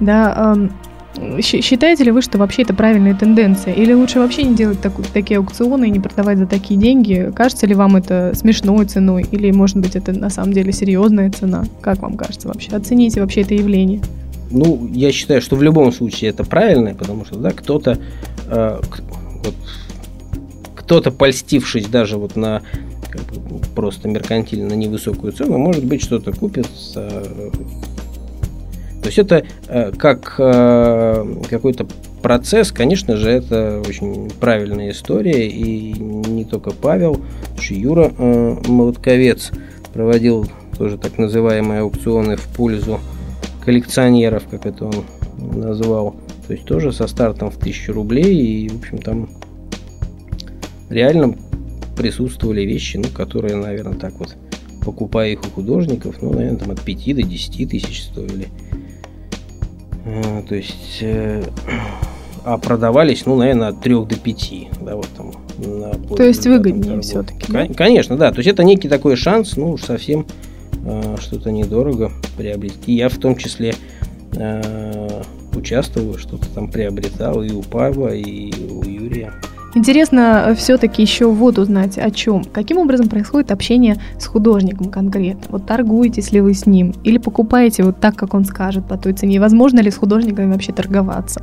да, 0.00 0.56
Считаете 1.42 2.04
ли 2.04 2.10
вы, 2.10 2.22
что 2.22 2.38
вообще 2.38 2.62
это 2.62 2.72
правильная 2.74 3.14
тенденция? 3.14 3.74
Или 3.74 3.92
лучше 3.92 4.18
вообще 4.18 4.44
не 4.44 4.54
делать 4.54 4.80
так, 4.80 4.92
такие 5.12 5.38
аукционы 5.38 5.88
и 5.88 5.90
не 5.90 6.00
продавать 6.00 6.38
за 6.38 6.46
такие 6.46 6.80
деньги? 6.80 7.30
Кажется 7.34 7.66
ли 7.66 7.74
вам 7.74 7.96
это 7.96 8.32
смешной 8.34 8.86
ценой? 8.86 9.26
Или, 9.30 9.50
может 9.50 9.76
быть, 9.76 9.94
это 9.94 10.12
на 10.12 10.30
самом 10.30 10.52
деле 10.52 10.72
серьезная 10.72 11.30
цена? 11.30 11.64
Как 11.80 12.00
вам 12.00 12.16
кажется 12.16 12.48
вообще? 12.48 12.70
Оцените 12.70 13.20
вообще 13.20 13.42
это 13.42 13.54
явление. 13.54 14.00
Ну, 14.50 14.88
я 14.92 15.12
считаю, 15.12 15.42
что 15.42 15.56
в 15.56 15.62
любом 15.62 15.92
случае 15.92 16.30
это 16.30 16.44
правильно, 16.44 16.94
потому 16.94 17.24
что, 17.24 17.36
да, 17.36 17.50
кто-то 17.50 17.98
э, 18.48 18.80
вот, 19.44 19.54
кто-то, 20.74 21.10
польстившись 21.10 21.86
даже 21.86 22.16
вот 22.16 22.36
на 22.36 22.62
как 23.10 23.22
бы, 23.22 23.60
просто 23.74 24.08
меркантильно 24.08 24.72
невысокую 24.72 25.32
цену, 25.32 25.58
может 25.58 25.84
быть, 25.84 26.02
что-то 26.02 26.32
купит 26.32 26.66
за 26.94 27.22
то 29.02 29.08
есть 29.08 29.18
это 29.18 29.44
э, 29.66 29.90
как 29.92 30.36
э, 30.38 31.26
какой-то 31.50 31.88
процесс, 32.22 32.70
конечно 32.70 33.16
же, 33.16 33.30
это 33.30 33.82
очень 33.86 34.30
правильная 34.30 34.92
история, 34.92 35.48
и 35.48 35.92
не 35.92 36.44
только 36.44 36.70
Павел, 36.70 37.20
еще 37.58 37.74
Юра 37.74 38.12
э, 38.16 38.56
Молотковец 38.68 39.50
проводил 39.92 40.46
тоже 40.78 40.98
так 40.98 41.18
называемые 41.18 41.80
аукционы 41.80 42.36
в 42.36 42.46
пользу 42.46 43.00
коллекционеров, 43.64 44.44
как 44.48 44.66
это 44.66 44.84
он 44.84 45.04
назвал. 45.36 46.14
То 46.46 46.52
есть 46.52 46.64
тоже 46.64 46.92
со 46.92 47.08
стартом 47.08 47.50
в 47.50 47.56
1000 47.56 47.92
рублей, 47.92 48.36
и, 48.36 48.68
в 48.68 48.78
общем, 48.78 48.98
там 48.98 49.30
реально 50.90 51.36
присутствовали 51.96 52.62
вещи, 52.62 52.98
ну, 52.98 53.08
которые, 53.12 53.56
наверное, 53.56 53.98
так 53.98 54.14
вот, 54.14 54.36
покупая 54.84 55.30
их 55.30 55.40
у 55.42 55.50
художников, 55.50 56.22
ну, 56.22 56.32
наверное, 56.32 56.58
там 56.58 56.70
от 56.70 56.80
5 56.80 57.16
до 57.16 57.22
10 57.22 57.68
тысяч 57.68 58.04
стоили. 58.04 58.46
Э, 60.04 60.42
то 60.48 60.54
есть, 60.54 60.98
э, 61.00 61.42
а 62.44 62.58
продавались, 62.58 63.26
ну, 63.26 63.36
наверное, 63.36 63.68
от 63.68 63.80
3 63.80 63.94
до 63.94 64.16
5. 64.16 64.52
Да, 64.82 64.96
вот 64.96 65.08
там, 65.16 65.32
на 65.58 65.92
то 65.92 66.22
есть 66.22 66.46
выгоднее 66.46 67.00
все-таки. 67.00 67.52
Да? 67.52 67.66
Конечно, 67.68 68.16
да. 68.16 68.30
То 68.32 68.38
есть 68.38 68.48
это 68.48 68.64
некий 68.64 68.88
такой 68.88 69.16
шанс, 69.16 69.56
ну, 69.56 69.72
уж 69.72 69.82
совсем 69.82 70.26
э, 70.84 71.16
что-то 71.20 71.50
недорого 71.50 72.10
приобрести. 72.36 72.92
Я 72.92 73.08
в 73.08 73.16
том 73.18 73.36
числе 73.36 73.74
э, 74.32 75.22
участвовал, 75.54 76.18
что-то 76.18 76.48
там 76.48 76.70
приобретал 76.70 77.42
и 77.42 77.52
у 77.52 77.62
Павла, 77.62 78.08
и 78.08 78.52
у 78.70 78.84
Юрия. 78.84 79.32
Интересно 79.74 80.44
э, 80.48 80.54
все-таки 80.54 81.00
еще 81.00 81.26
вот 81.28 81.58
узнать 81.58 81.96
о 81.96 82.10
чем. 82.10 82.44
Каким 82.44 82.76
образом 82.78 83.08
происходит 83.08 83.50
общение 83.50 83.96
с 84.18 84.26
художником 84.26 84.90
конкретно? 84.90 85.44
Вот 85.48 85.66
торгуетесь 85.66 86.30
ли 86.30 86.40
вы 86.40 86.52
с 86.52 86.66
ним? 86.66 86.92
Или 87.04 87.16
покупаете 87.16 87.82
вот 87.82 87.98
так, 87.98 88.14
как 88.14 88.34
он 88.34 88.44
скажет, 88.44 88.84
по 88.84 88.98
той 88.98 89.14
цене? 89.14 89.40
Возможно 89.40 89.80
ли 89.80 89.90
с 89.90 89.96
художниками 89.96 90.52
вообще 90.52 90.72
торговаться? 90.72 91.40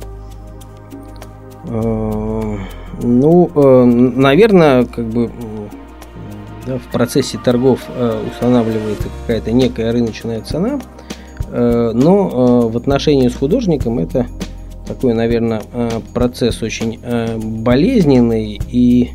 Э, 1.66 2.56
ну, 3.02 3.50
э, 3.52 3.84
наверное, 3.84 4.84
как 4.84 5.06
бы 5.06 5.30
да, 6.66 6.78
в 6.78 6.92
процессе 6.92 7.36
торгов 7.42 7.80
устанавливается 8.30 9.08
какая-то 9.22 9.50
некая 9.50 9.92
рыночная 9.92 10.42
цена, 10.42 10.78
но 11.50 12.68
в 12.68 12.76
отношении 12.76 13.28
с 13.28 13.34
художником 13.34 13.98
это 13.98 14.26
такой, 14.90 15.14
наверное, 15.14 15.62
э, 15.72 16.00
процесс 16.12 16.62
очень 16.62 16.98
э, 17.00 17.38
болезненный 17.38 18.60
и, 18.70 19.10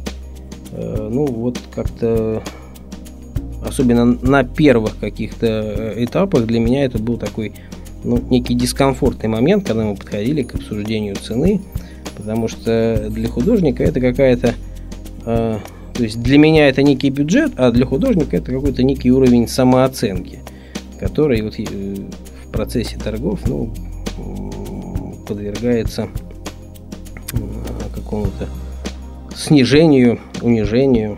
э, 0.71 1.09
ну, 1.11 1.25
вот 1.25 1.59
как-то, 1.73 2.41
особенно 3.61 4.05
на 4.05 4.45
первых 4.45 4.97
каких-то 4.97 5.93
этапах 5.97 6.45
для 6.45 6.61
меня 6.61 6.85
это 6.85 6.97
был 6.97 7.17
такой, 7.17 7.51
ну, 8.05 8.23
некий 8.29 8.53
дискомфортный 8.53 9.27
момент, 9.27 9.67
когда 9.67 9.83
мы 9.83 9.95
подходили 9.95 10.43
к 10.43 10.55
обсуждению 10.55 11.17
цены, 11.17 11.59
потому 12.15 12.47
что 12.47 13.07
для 13.09 13.27
художника 13.27 13.83
это 13.83 13.99
какая-то, 13.99 14.53
то 15.25 15.61
есть 15.97 16.21
для 16.21 16.37
меня 16.37 16.69
это 16.69 16.83
некий 16.83 17.09
бюджет, 17.09 17.51
а 17.57 17.71
для 17.71 17.85
художника 17.85 18.37
это 18.37 18.51
какой-то 18.51 18.81
некий 18.83 19.11
уровень 19.11 19.49
самооценки, 19.49 20.39
который 20.99 21.41
вот 21.41 21.57
в 21.57 22.51
процессе 22.51 22.97
торгов, 22.97 23.41
ну, 23.47 23.73
подвергается 25.25 26.09
какому-то 27.93 28.47
снижению, 29.35 30.19
унижению. 30.41 31.17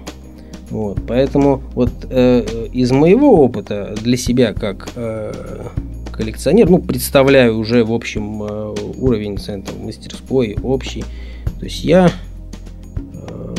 Вот, 0.69 0.99
поэтому 1.07 1.61
вот 1.75 1.91
э, 2.09 2.67
из 2.73 2.91
моего 2.91 3.41
опыта 3.41 3.95
для 4.01 4.17
себя 4.17 4.53
как 4.53 4.89
э, 4.95 5.31
коллекционер, 6.11 6.69
ну, 6.69 6.79
представляю 6.79 7.57
уже 7.57 7.85
в 7.85 7.93
общем 7.93 8.43
э, 8.43 8.75
уровень 8.97 9.37
центра 9.37 9.73
мастерской 9.75 10.57
общий. 10.61 11.05
То 11.59 11.65
есть 11.65 11.85
я 11.85 12.09
э, 12.09 13.55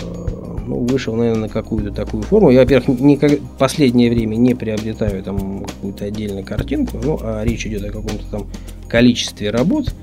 ну, 0.66 0.80
вышел, 0.80 1.14
наверное, 1.14 1.42
на 1.42 1.48
какую-то 1.48 1.92
такую 1.92 2.24
форму. 2.24 2.50
Я, 2.50 2.60
во-первых, 2.60 3.00
никак, 3.00 3.38
последнее 3.58 4.10
время 4.10 4.36
не 4.36 4.54
приобретаю 4.54 5.22
там 5.22 5.64
какую-то 5.64 6.04
отдельную 6.04 6.44
картинку, 6.44 6.98
ну, 7.02 7.18
а 7.22 7.42
речь 7.42 7.64
идет 7.66 7.84
о 7.84 7.92
каком-то 7.92 8.24
там 8.30 8.46
количестве 8.86 9.50
работ. 9.50 9.94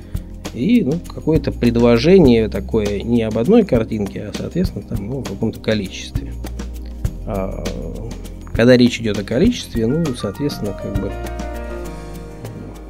И 0.55 0.83
ну, 0.83 0.93
какое-то 1.13 1.51
предложение 1.51 2.47
такое 2.49 3.01
не 3.01 3.23
об 3.23 3.37
одной 3.37 3.63
картинке, 3.63 4.29
а, 4.29 4.31
соответственно, 4.35 4.85
там, 4.87 5.07
ну, 5.07 5.19
в 5.19 5.29
каком-то 5.29 5.59
количестве. 5.59 6.33
А, 7.25 7.63
когда 8.53 8.77
речь 8.77 8.99
идет 8.99 9.19
о 9.19 9.23
количестве, 9.23 9.85
ну, 9.85 10.05
соответственно, 10.15 10.71
как 10.71 11.01
бы 11.01 11.11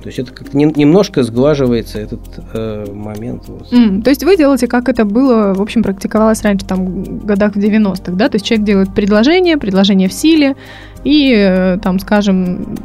то 0.05 0.09
есть 0.09 0.19
это 0.19 0.31
как-то 0.31 0.55
не, 0.55 0.65
немножко 0.65 1.23
сглаживается 1.23 1.97
этот 1.97 2.19
э, 2.53 2.85
момент. 2.93 3.45
Вот. 3.47 3.73
Mm, 3.73 4.03
то 4.03 4.11
есть 4.11 4.23
вы 4.23 4.37
делаете, 4.37 4.67
как 4.67 4.87
это 4.87 5.03
было, 5.03 5.55
в 5.55 5.61
общем, 5.63 5.81
практиковалось 5.81 6.43
раньше, 6.43 6.63
там, 6.63 6.85
в 6.85 7.25
годах 7.25 7.55
в 7.55 7.57
90-х, 7.57 8.11
да? 8.11 8.29
То 8.29 8.35
есть 8.35 8.45
человек 8.45 8.67
делает 8.67 8.93
предложение, 8.93 9.57
предложение 9.57 10.07
в 10.07 10.13
силе, 10.13 10.55
и, 11.03 11.33
э, 11.35 11.79
там, 11.81 11.97
скажем, 11.97 12.77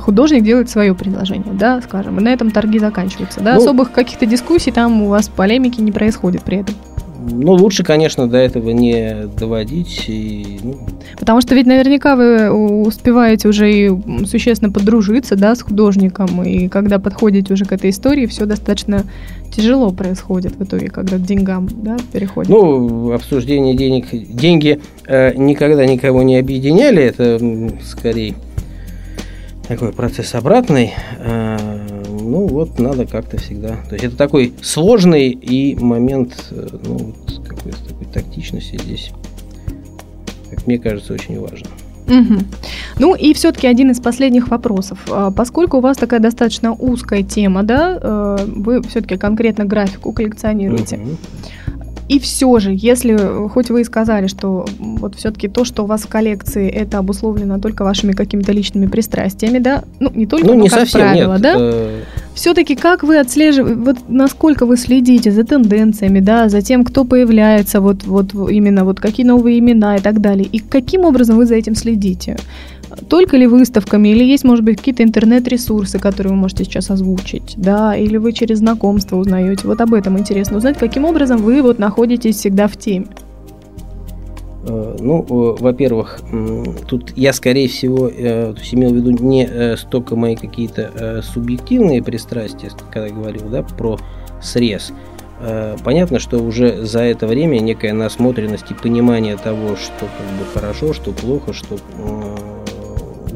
художник 0.00 0.42
делает 0.42 0.70
свое 0.70 0.94
предложение, 0.94 1.52
да, 1.52 1.80
скажем, 1.80 2.18
и 2.18 2.22
на 2.22 2.32
этом 2.32 2.50
торги 2.50 2.78
заканчиваются, 2.78 3.40
да, 3.40 3.54
ну, 3.54 3.60
особых 3.60 3.92
каких-то 3.92 4.26
дискуссий 4.26 4.70
там 4.70 5.02
у 5.02 5.08
вас 5.08 5.28
полемики 5.28 5.80
не 5.80 5.92
происходит 5.92 6.42
при 6.42 6.58
этом. 6.58 6.74
Ну, 7.30 7.52
лучше, 7.52 7.82
конечно, 7.82 8.28
до 8.28 8.38
этого 8.38 8.70
не 8.70 9.26
доводить. 9.38 10.04
И, 10.08 10.58
ну... 10.62 10.78
Потому 11.18 11.40
что 11.40 11.54
ведь 11.54 11.66
наверняка 11.66 12.16
вы 12.16 12.50
успеваете 12.50 13.48
уже 13.48 13.72
и 13.72 13.90
существенно 14.24 14.72
подружиться, 14.72 15.36
да, 15.36 15.54
с 15.54 15.62
художником, 15.62 16.42
и 16.42 16.68
когда 16.68 16.98
подходите 16.98 17.52
уже 17.52 17.64
к 17.64 17.72
этой 17.72 17.90
истории, 17.90 18.26
все 18.26 18.46
достаточно 18.46 19.04
тяжело 19.54 19.90
происходит 19.90 20.56
в 20.56 20.64
итоге, 20.64 20.88
когда 20.88 21.16
к 21.16 21.22
деньгам, 21.22 21.68
да, 21.82 21.96
переходит. 22.12 22.50
Ну, 22.50 23.12
обсуждение 23.12 23.76
денег, 23.76 24.06
деньги 24.12 24.80
э, 25.06 25.34
никогда 25.34 25.84
никого 25.86 26.22
не 26.22 26.36
объединяли, 26.36 27.02
это 27.02 27.38
скорее 27.82 28.34
такой 29.68 29.92
процесс 29.92 30.34
обратный. 30.34 30.94
Э, 31.18 31.56
ну 32.08 32.46
вот 32.46 32.78
надо 32.78 33.06
как-то 33.06 33.36
всегда. 33.36 33.76
То 33.88 33.94
есть 33.94 34.04
это 34.04 34.16
такой 34.16 34.54
сложный 34.62 35.28
и 35.28 35.76
момент 35.76 36.46
э, 36.50 36.66
ну, 36.84 36.94
вот 36.94 37.46
какой-то 37.46 37.78
такой 37.86 38.06
тактичности 38.06 38.78
здесь, 38.82 39.12
как 40.50 40.66
мне 40.66 40.78
кажется, 40.78 41.12
очень 41.12 41.38
важно. 41.38 41.68
Угу. 42.06 42.40
Ну 43.00 43.14
и 43.14 43.34
все-таки 43.34 43.66
один 43.66 43.90
из 43.90 44.00
последних 44.00 44.48
вопросов. 44.48 44.98
А, 45.10 45.30
поскольку 45.30 45.76
у 45.76 45.80
вас 45.80 45.98
такая 45.98 46.20
достаточно 46.20 46.72
узкая 46.72 47.22
тема, 47.22 47.62
да, 47.62 47.98
э, 48.00 48.46
вы 48.46 48.82
все-таки 48.82 49.18
конкретно 49.18 49.66
графику 49.66 50.12
коллекционируете. 50.12 50.96
Угу. 50.96 51.16
И 52.08 52.18
все 52.18 52.58
же, 52.58 52.72
если, 52.74 53.48
хоть 53.48 53.68
вы 53.68 53.82
и 53.82 53.84
сказали, 53.84 54.28
что 54.28 54.66
вот 54.78 55.14
все-таки 55.16 55.46
то, 55.46 55.64
что 55.64 55.82
у 55.84 55.86
вас 55.86 56.02
в 56.02 56.08
коллекции, 56.08 56.68
это 56.68 56.98
обусловлено 56.98 57.58
только 57.60 57.84
вашими 57.84 58.12
какими-то 58.12 58.52
личными 58.52 58.86
пристрастиями, 58.86 59.58
да, 59.58 59.84
ну, 60.00 60.10
не 60.14 60.26
только, 60.26 60.46
ну, 60.46 60.54
но, 60.54 60.62
не 60.62 60.68
как 60.68 60.80
совсем, 60.80 61.00
правило, 61.02 61.34
нет, 61.34 61.42
да, 61.42 61.54
это... 61.54 61.90
все-таки 62.34 62.76
как 62.76 63.02
вы 63.02 63.18
отслеживаете, 63.18 63.78
вот 63.78 63.96
насколько 64.08 64.64
вы 64.64 64.78
следите 64.78 65.30
за 65.30 65.44
тенденциями, 65.44 66.20
да, 66.20 66.48
за 66.48 66.62
тем, 66.62 66.82
кто 66.82 67.04
появляется, 67.04 67.82
вот, 67.82 68.04
вот 68.04 68.32
именно 68.32 68.86
вот 68.86 69.00
какие 69.00 69.26
новые 69.26 69.58
имена 69.58 69.96
и 69.96 70.00
так 70.00 70.22
далее, 70.22 70.48
и 70.50 70.60
каким 70.60 71.04
образом 71.04 71.36
вы 71.36 71.44
за 71.44 71.56
этим 71.56 71.74
следите? 71.74 72.38
Только 73.08 73.36
ли 73.36 73.46
выставками, 73.46 74.08
или 74.08 74.24
есть, 74.24 74.44
может 74.44 74.64
быть, 74.64 74.78
какие-то 74.78 75.02
интернет-ресурсы, 75.02 75.98
которые 75.98 76.32
вы 76.32 76.38
можете 76.38 76.64
сейчас 76.64 76.90
озвучить, 76.90 77.54
да, 77.56 77.96
или 77.96 78.16
вы 78.16 78.32
через 78.32 78.58
знакомство 78.58 79.16
узнаете? 79.16 79.66
Вот 79.66 79.80
об 79.80 79.94
этом 79.94 80.18
интересно 80.18 80.56
узнать, 80.56 80.78
каким 80.78 81.04
образом 81.04 81.38
вы 81.38 81.62
вот 81.62 81.78
находитесь 81.78 82.36
всегда 82.36 82.68
в 82.68 82.76
теме. 82.76 83.06
Э, 84.68 84.96
ну, 85.00 85.22
э, 85.22 85.62
во-первых, 85.62 86.20
тут 86.88 87.12
я, 87.16 87.32
скорее 87.32 87.68
всего, 87.68 88.08
э, 88.08 88.52
то 88.54 88.60
есть 88.60 88.74
имел 88.74 88.90
в 88.90 88.96
виду 88.96 89.10
не 89.10 89.76
столько 89.76 90.16
мои 90.16 90.36
какие-то 90.36 91.22
субъективные 91.22 92.02
пристрастия, 92.02 92.70
когда 92.90 93.08
говорил, 93.08 93.48
да, 93.50 93.62
про 93.62 93.98
срез. 94.42 94.92
Понятно, 95.84 96.18
что 96.18 96.38
уже 96.38 96.84
за 96.84 97.00
это 97.00 97.28
время 97.28 97.60
некая 97.60 97.92
насмотренность 97.92 98.72
и 98.72 98.74
понимание 98.74 99.36
того, 99.36 99.76
что 99.76 100.00
как 100.00 100.26
бы 100.36 100.44
хорошо, 100.52 100.92
что 100.92 101.12
плохо, 101.12 101.52
что 101.52 101.78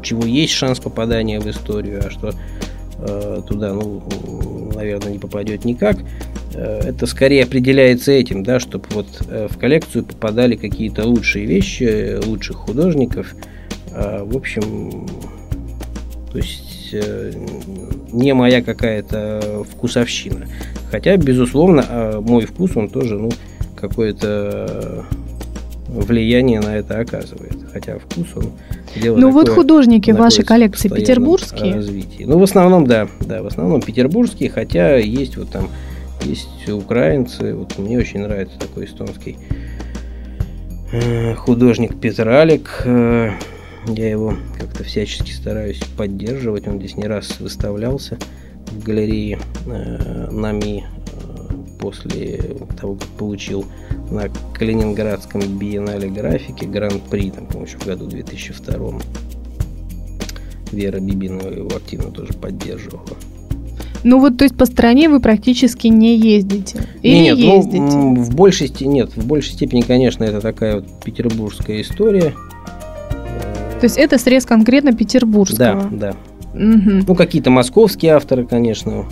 чего 0.03 0.25
есть 0.25 0.53
шанс 0.53 0.81
попадания 0.81 1.41
в 1.41 1.49
историю, 1.49 2.03
а 2.05 2.11
что 2.11 2.33
туда, 3.49 3.73
ну, 3.73 4.01
наверное, 4.77 5.11
не 5.11 5.19
попадет 5.19 5.65
никак. 5.65 5.97
Э, 6.55 6.81
это 6.85 7.07
скорее 7.07 7.45
определяется 7.45 8.13
этим, 8.13 8.43
да, 8.43 8.61
чтобы 8.61 8.85
вот 8.91 9.07
э, 9.29 9.49
в 9.51 9.59
коллекцию 9.59 10.05
попадали 10.05 10.57
какие-то 10.57 11.07
лучшие 11.07 11.47
вещи, 11.47 12.19
лучших 12.25 12.57
художников. 12.57 13.35
А, 13.93 14.25
в 14.25 14.37
общем, 14.37 15.07
то 16.31 16.39
есть 16.39 16.91
э, 16.93 17.33
не 18.13 18.35
моя 18.35 18.63
какая-то 18.63 19.65
вкусовщина. 19.71 20.47
Хотя, 20.91 21.17
безусловно, 21.17 21.85
а, 21.89 22.21
мой 22.21 22.47
вкус, 22.47 22.77
он 22.77 22.89
тоже, 22.89 23.19
ну, 23.19 23.31
какое-то 23.77 25.05
влияние 25.89 26.61
на 26.61 26.77
это 26.77 27.01
оказывает. 27.01 27.57
Хотя 27.73 27.99
вкус 27.99 28.27
он 28.37 28.53
дело 28.97 29.17
Ну 29.17 29.31
вот 29.31 29.49
художники 29.49 30.11
вашей 30.11 30.45
коллекции 30.45 30.89
петербургские? 30.89 31.75
Развитии. 31.75 32.25
Ну, 32.25 32.39
в 32.39 32.43
основном, 32.43 32.87
да, 32.87 33.09
да, 33.21 33.43
в 33.43 33.47
основном 33.47 33.81
петербургские, 33.81 34.51
хотя 34.51 34.97
есть 34.97 35.37
вот 35.37 35.51
там 35.51 35.69
есть 36.25 36.69
украинцы. 36.69 37.55
Вот 37.55 37.79
мне 37.79 37.99
очень 37.99 38.21
нравится 38.21 38.59
такой 38.59 38.85
эстонский 38.85 39.37
э, 40.93 41.35
художник 41.35 41.99
Петр 42.01 42.29
Алик. 42.29 42.83
Э, 42.85 43.33
я 43.87 44.09
его 44.09 44.35
как-то 44.59 44.85
всячески 44.85 45.33
стараюсь 45.33 45.81
поддерживать. 45.97 46.69
Он 46.69 46.79
здесь 46.79 46.97
не 46.97 47.05
раз 47.05 47.41
выставлялся 47.41 48.19
в 48.71 48.85
галерее 48.85 49.39
э, 49.67 50.31
НАМИ 50.31 50.85
после 51.81 52.41
того, 52.81 52.95
как 52.95 53.09
получил 53.09 53.67
на 54.13 54.29
Калининградском 54.55 55.41
биеннале 55.59 56.09
графики 56.09 56.65
гран-при, 56.65 57.31
там, 57.31 57.47
по 57.47 57.59
еще 57.59 57.79
в 57.79 57.87
году 57.87 58.07
2002 58.07 59.01
Вера 60.73 61.01
Бибинова 61.01 61.51
его 61.51 61.69
активно 61.77 62.11
тоже 62.11 62.33
поддерживала. 62.33 63.03
Ну 64.05 64.19
вот, 64.19 64.37
то 64.37 64.45
есть 64.45 64.57
по 64.57 64.67
стране 64.67 65.09
вы 65.09 65.21
практически 65.21 65.87
не 65.87 66.17
ездите? 66.17 66.83
Или 67.03 67.19
нет, 67.19 67.39
ну, 67.39 67.57
ездите? 67.57 67.81
Ну, 67.81 68.15
в 68.17 68.35
большей 68.35 68.69
степени, 68.69 68.95
нет, 68.95 69.17
в 69.17 69.27
большей 69.27 69.53
степени, 69.53 69.83
конечно, 69.83 70.25
это 70.25 70.41
такая 70.41 70.77
вот 70.77 70.87
петербургская 71.05 71.83
история. 71.83 72.35
То 73.81 73.85
есть 73.85 73.99
это 73.99 74.19
срез 74.19 74.45
конкретно 74.45 74.93
петербургского? 74.93 75.89
Да, 75.91 76.13
да. 76.13 76.17
Угу. 76.55 77.05
Ну, 77.07 77.15
какие-то 77.15 77.51
московские 77.51 78.13
авторы, 78.13 78.45
конечно. 78.45 79.07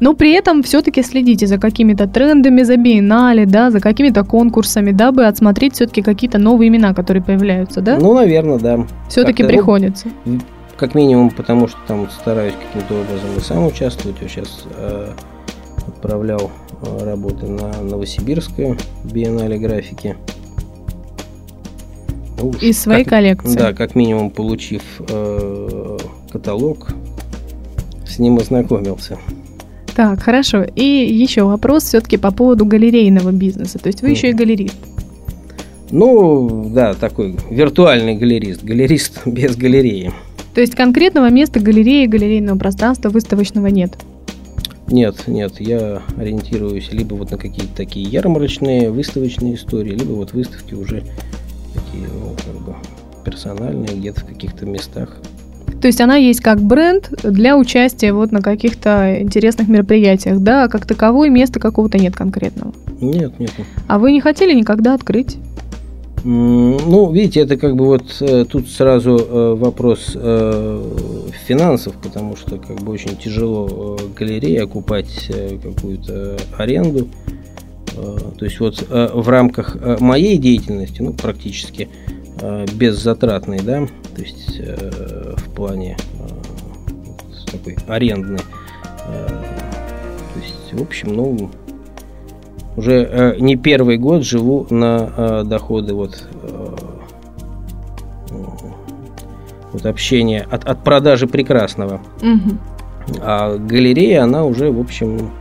Но 0.00 0.14
при 0.14 0.32
этом 0.32 0.62
все-таки 0.62 1.02
следите 1.02 1.46
за 1.46 1.58
какими-то 1.58 2.08
трендами, 2.08 2.62
за 2.62 2.76
биеннале, 2.76 3.44
да, 3.44 3.70
за 3.70 3.80
какими-то 3.80 4.24
конкурсами, 4.24 4.92
дабы 4.92 5.26
отсмотреть 5.26 5.74
все-таки 5.74 6.00
какие-то 6.00 6.38
новые 6.38 6.68
имена, 6.68 6.94
которые 6.94 7.22
появляются, 7.22 7.82
да? 7.82 7.98
Ну, 7.98 8.14
наверное, 8.14 8.58
да. 8.58 8.86
Все-таки 9.08 9.44
приходится. 9.44 10.08
Ну, 10.24 10.40
как 10.78 10.94
минимум, 10.94 11.30
потому 11.30 11.68
что 11.68 11.76
там 11.86 12.08
стараюсь 12.10 12.54
каким-то 12.54 12.94
образом 12.94 13.36
и 13.36 13.40
сам 13.40 13.66
участвовать. 13.66 14.16
Я 14.22 14.28
сейчас 14.28 14.64
э, 14.74 15.12
отправлял 15.86 16.50
э, 16.82 17.04
работы 17.04 17.46
на 17.46 17.70
Новосибирское 17.82 18.78
биеннале 19.04 19.58
графики. 19.58 20.16
Ну, 22.38 22.52
Из 22.62 22.80
своей 22.80 23.04
как, 23.04 23.10
коллекции? 23.10 23.58
Да, 23.58 23.74
как 23.74 23.94
минимум 23.94 24.30
получив 24.30 24.82
э, 25.06 25.98
каталог, 26.32 26.88
с 28.06 28.18
ним 28.18 28.38
ознакомился. 28.38 29.18
Так, 30.00 30.22
хорошо. 30.22 30.62
И 30.62 30.82
еще 30.82 31.42
вопрос 31.42 31.84
все-таки 31.84 32.16
по 32.16 32.30
поводу 32.30 32.64
галерейного 32.64 33.32
бизнеса. 33.32 33.78
То 33.78 33.88
есть 33.88 34.00
вы 34.00 34.08
еще 34.08 34.30
и 34.30 34.32
галерист. 34.32 34.76
Ну, 35.90 36.70
да, 36.74 36.94
такой 36.94 37.36
виртуальный 37.50 38.16
галерист. 38.16 38.64
Галерист 38.64 39.20
без 39.26 39.56
галереи. 39.56 40.10
То 40.54 40.62
есть 40.62 40.74
конкретного 40.74 41.28
места 41.28 41.60
галереи, 41.60 42.06
галерейного 42.06 42.56
пространства 42.56 43.10
выставочного 43.10 43.66
нет? 43.66 43.92
Нет, 44.86 45.24
нет, 45.26 45.60
я 45.60 46.00
ориентируюсь 46.16 46.90
либо 46.92 47.12
вот 47.12 47.30
на 47.30 47.36
какие-то 47.36 47.76
такие 47.76 48.08
ярмарочные, 48.08 48.90
выставочные 48.90 49.56
истории, 49.56 49.90
либо 49.90 50.12
вот 50.12 50.32
выставки 50.32 50.72
уже 50.72 51.02
такие, 51.74 52.08
ну, 52.08 52.34
как 52.42 52.64
бы 52.64 52.74
персональные, 53.22 53.98
где-то 53.98 54.22
в 54.22 54.24
каких-то 54.24 54.64
местах. 54.64 55.18
То 55.80 55.86
есть 55.86 56.00
она 56.00 56.16
есть 56.16 56.40
как 56.40 56.60
бренд 56.60 57.10
для 57.22 57.56
участия 57.56 58.12
вот 58.12 58.32
на 58.32 58.42
каких-то 58.42 59.20
интересных 59.20 59.68
мероприятиях, 59.68 60.40
да, 60.40 60.64
а 60.64 60.68
как 60.68 60.84
таковое 60.86 61.30
места 61.30 61.58
какого-то 61.58 61.98
нет 61.98 62.14
конкретного? 62.14 62.74
Нет, 63.00 63.38
нет. 63.38 63.50
А 63.88 63.98
вы 63.98 64.12
не 64.12 64.20
хотели 64.20 64.52
никогда 64.52 64.94
открыть? 64.94 65.38
Ну, 66.22 67.10
видите, 67.12 67.40
это 67.40 67.56
как 67.56 67.76
бы 67.76 67.86
вот 67.86 68.04
э, 68.20 68.44
тут 68.44 68.68
сразу 68.68 69.16
э, 69.16 69.54
вопрос 69.54 70.12
э, 70.14 70.82
финансов, 71.46 71.94
потому 72.02 72.36
что 72.36 72.58
как 72.58 72.76
бы 72.82 72.92
очень 72.92 73.16
тяжело 73.16 73.98
галерее 74.18 74.62
окупать 74.62 75.30
какую-то 75.62 76.36
аренду. 76.58 77.08
То 78.38 78.44
есть 78.44 78.60
вот 78.60 78.86
в 78.88 79.28
рамках 79.28 79.76
моей 80.00 80.38
деятельности, 80.38 81.02
ну, 81.02 81.12
практически 81.12 81.88
беззатратной, 82.74 83.60
да, 83.60 83.86
то 84.14 84.22
есть 84.22 84.58
в 84.58 85.50
плане 85.54 85.96
такой 87.50 87.76
арендной. 87.88 88.38
То 88.38 90.40
есть, 90.40 90.72
в 90.72 90.82
общем, 90.82 91.14
ну, 91.14 91.50
уже 92.76 93.02
э, 93.02 93.36
не 93.40 93.56
первый 93.56 93.98
год 93.98 94.24
живу 94.24 94.66
на 94.70 95.12
э, 95.16 95.42
доходы 95.44 95.94
вот, 95.94 96.28
э, 96.42 96.76
вот 99.72 99.86
общения 99.86 100.46
от, 100.50 100.64
от 100.64 100.84
продажи 100.84 101.26
прекрасного. 101.26 102.00
Угу. 102.22 103.18
А 103.22 103.56
галерея, 103.56 104.22
она 104.22 104.44
уже, 104.44 104.70
в 104.70 104.80
общем, 104.80 105.32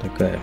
такая. 0.00 0.38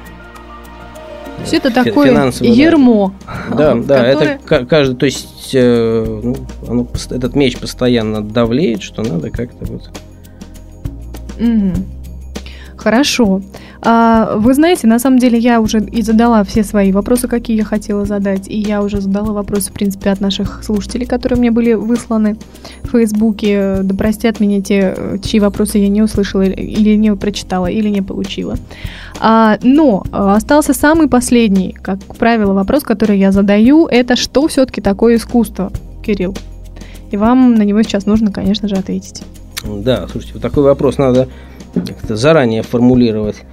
Все 1.43 1.57
это 1.57 1.71
такое 1.71 2.31
ермо. 2.41 3.13
Да, 3.55 3.75
да, 3.75 4.05
это 4.05 4.65
каждый, 4.65 4.95
то 4.95 5.05
есть 5.05 5.51
э, 5.53 6.19
ну, 6.23 6.35
оно, 6.67 6.87
этот 7.11 7.35
меч 7.35 7.57
постоянно 7.57 8.21
давлеет, 8.21 8.81
что 8.81 9.03
надо 9.03 9.29
как-то 9.29 9.65
вот. 9.65 9.89
Угу. 11.39 11.73
Хорошо. 12.77 13.41
А, 13.81 14.35
вы 14.37 14.53
знаете, 14.53 14.87
на 14.87 14.99
самом 14.99 15.19
деле 15.19 15.37
я 15.37 15.61
уже 15.61 15.79
и 15.79 16.01
задала 16.01 16.43
все 16.43 16.63
свои 16.63 16.91
вопросы, 16.91 17.27
какие 17.27 17.57
я 17.57 17.63
хотела 17.63 18.05
задать, 18.05 18.47
и 18.47 18.57
я 18.57 18.81
уже 18.81 19.01
задала 19.01 19.33
вопросы, 19.33 19.71
в 19.71 19.73
принципе, 19.73 20.09
от 20.09 20.21
наших 20.21 20.63
слушателей, 20.63 21.05
которые 21.05 21.39
мне 21.39 21.51
были 21.51 21.73
высланы 21.73 22.37
в 22.83 22.91
Фейсбуке. 22.91 23.79
Да 23.83 23.95
простят 23.95 24.39
меня 24.39 24.61
те, 24.61 25.19
чьи 25.23 25.39
вопросы 25.39 25.77
я 25.77 25.89
не 25.89 26.01
услышала 26.01 26.43
или 26.43 26.95
не 26.95 27.15
прочитала, 27.15 27.67
или 27.67 27.89
не 27.89 28.01
получила. 28.01 28.55
А, 29.19 29.57
но 29.63 30.03
остался 30.11 30.73
самый 30.73 31.07
последний, 31.07 31.75
как 31.81 31.99
правило, 32.17 32.53
вопрос, 32.53 32.83
который 32.83 33.17
я 33.17 33.31
задаю, 33.31 33.87
это 33.87 34.15
что 34.15 34.47
все-таки 34.47 34.81
такое 34.81 35.15
искусство, 35.15 35.71
Кирилл? 36.03 36.35
И 37.11 37.17
вам 37.17 37.55
на 37.55 37.63
него 37.63 37.81
сейчас 37.83 38.05
нужно, 38.05 38.31
конечно 38.31 38.67
же, 38.67 38.75
ответить. 38.75 39.23
Да, 39.65 40.07
слушайте, 40.07 40.33
вот 40.33 40.41
такой 40.41 40.63
вопрос 40.63 40.97
надо 40.97 41.27
как-то 41.81 42.15
заранее 42.15 42.63
формулировать. 42.63 43.43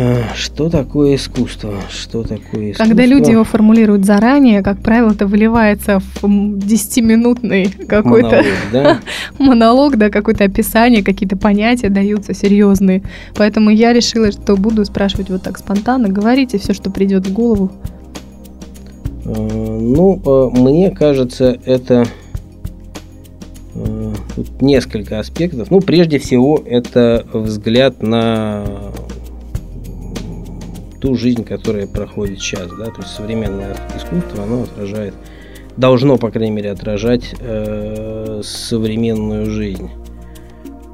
А, 0.00 0.22
что 0.36 0.70
такое 0.70 1.16
искусство? 1.16 1.74
Что 1.90 2.22
такое 2.22 2.70
искусство? 2.70 2.84
Когда 2.84 3.04
люди 3.04 3.32
его 3.32 3.42
формулируют 3.42 4.04
заранее, 4.04 4.62
как 4.62 4.78
правило, 4.78 5.10
это 5.10 5.26
выливается 5.26 5.98
в 5.98 6.24
10-минутный 6.24 7.70
какой-то 7.88 8.28
монолог, 8.28 8.46
да? 8.72 9.00
монолог, 9.38 9.96
да, 9.96 10.08
какое-то 10.08 10.44
описание, 10.44 11.02
какие-то 11.02 11.36
понятия 11.36 11.88
даются 11.88 12.32
серьезные. 12.32 13.02
Поэтому 13.34 13.70
я 13.70 13.92
решила, 13.92 14.30
что 14.30 14.56
буду 14.56 14.84
спрашивать 14.84 15.30
вот 15.30 15.42
так 15.42 15.58
спонтанно. 15.58 16.08
Говорите 16.08 16.58
все, 16.58 16.74
что 16.74 16.90
придет 16.92 17.26
в 17.26 17.32
голову. 17.32 17.72
А, 19.24 19.30
ну, 19.32 20.22
а, 20.24 20.50
мне 20.50 20.92
кажется, 20.92 21.58
это 21.64 22.06
тут 24.34 24.62
несколько 24.62 25.18
аспектов. 25.18 25.70
Ну, 25.70 25.80
прежде 25.80 26.18
всего, 26.18 26.62
это 26.64 27.26
взгляд 27.32 28.02
на 28.02 28.64
ту 31.00 31.14
жизнь, 31.14 31.44
которая 31.44 31.86
проходит 31.86 32.40
сейчас, 32.40 32.68
да, 32.78 32.86
то 32.86 33.02
есть 33.02 33.14
современное 33.14 33.76
искусство, 33.96 34.42
оно 34.42 34.62
отражает, 34.62 35.14
должно, 35.76 36.16
по 36.16 36.30
крайней 36.30 36.50
мере, 36.50 36.70
отражать 36.70 37.34
э, 37.38 38.40
современную 38.42 39.50
жизнь. 39.50 39.90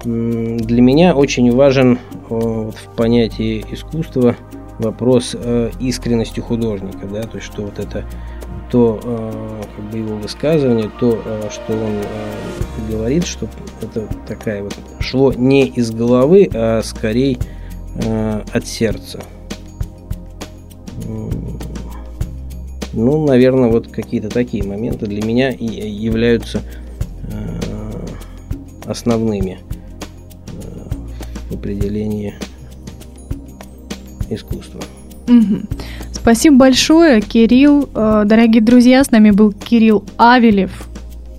Для 0.04 0.82
меня 0.82 1.16
очень 1.16 1.50
важен 1.50 1.98
э, 2.28 2.34
в 2.34 2.96
понятии 2.96 3.64
искусства 3.70 4.36
вопрос 4.78 5.34
э, 5.34 5.70
искренности 5.80 6.40
художника, 6.40 7.06
да, 7.06 7.22
то 7.22 7.36
есть 7.38 7.46
что 7.46 7.62
вот 7.62 7.78
это 7.78 8.04
то 8.74 8.98
э, 9.04 9.62
как 9.76 9.84
бы 9.92 9.98
его 9.98 10.16
высказывание, 10.16 10.90
то, 10.98 11.22
э, 11.24 11.48
что 11.48 11.74
он 11.74 11.92
э, 11.92 12.90
говорит, 12.90 13.24
что 13.24 13.48
это 13.80 14.08
такая 14.26 14.64
вот 14.64 14.74
шло 14.98 15.32
не 15.32 15.68
из 15.68 15.92
головы, 15.92 16.50
а 16.52 16.82
скорее 16.82 17.38
от 18.52 18.66
сердца. 18.66 19.22
Ну, 22.92 23.24
наверное, 23.24 23.70
вот 23.70 23.86
какие-то 23.86 24.28
такие 24.28 24.64
моменты 24.64 25.06
для 25.06 25.24
меня 25.24 25.52
и 25.52 25.64
являются 25.64 26.60
основными 28.84 29.60
в 31.48 31.54
определении 31.54 32.34
искусства. 34.28 34.80
Угу. 35.28 35.60
Спасибо 36.24 36.56
большое, 36.56 37.20
Кирилл. 37.20 37.86
Э, 37.94 38.22
дорогие 38.24 38.62
друзья, 38.62 39.04
с 39.04 39.10
нами 39.10 39.30
был 39.30 39.52
Кирилл 39.52 40.06
Авелев. 40.16 40.70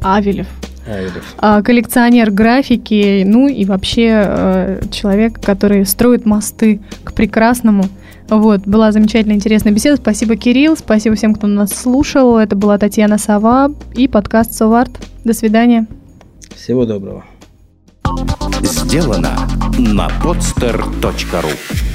Авелев. 0.04 0.46
Авелев. 0.88 1.36
Э, 1.42 1.64
коллекционер 1.64 2.30
графики, 2.30 3.24
ну 3.26 3.48
и 3.48 3.66
вообще 3.66 4.12
э, 4.24 4.82
человек, 4.92 5.44
который 5.44 5.88
строит 5.88 6.28
мосты 6.28 6.82
к 7.04 7.16
прекрасному. 7.16 7.86
Вот, 8.30 8.68
была 8.68 8.92
замечательная, 8.92 9.38
интересная 9.38 9.74
беседа. 9.74 9.98
Спасибо, 9.98 10.36
Кирилл. 10.36 10.78
Спасибо 10.78 11.16
всем, 11.16 11.34
кто 11.34 11.48
нас 11.48 11.72
слушал. 11.72 12.38
Это 12.38 12.56
была 12.56 12.78
Татьяна 12.78 13.18
Сова 13.18 13.72
и 13.96 14.08
подкаст 14.08 14.54
Соварт. 14.54 14.92
До 15.24 15.34
свидания. 15.34 15.88
Всего 16.54 16.86
доброго. 16.86 17.26
Сделано 18.62 19.32
на 19.80 20.10
podster.ru 20.22 21.95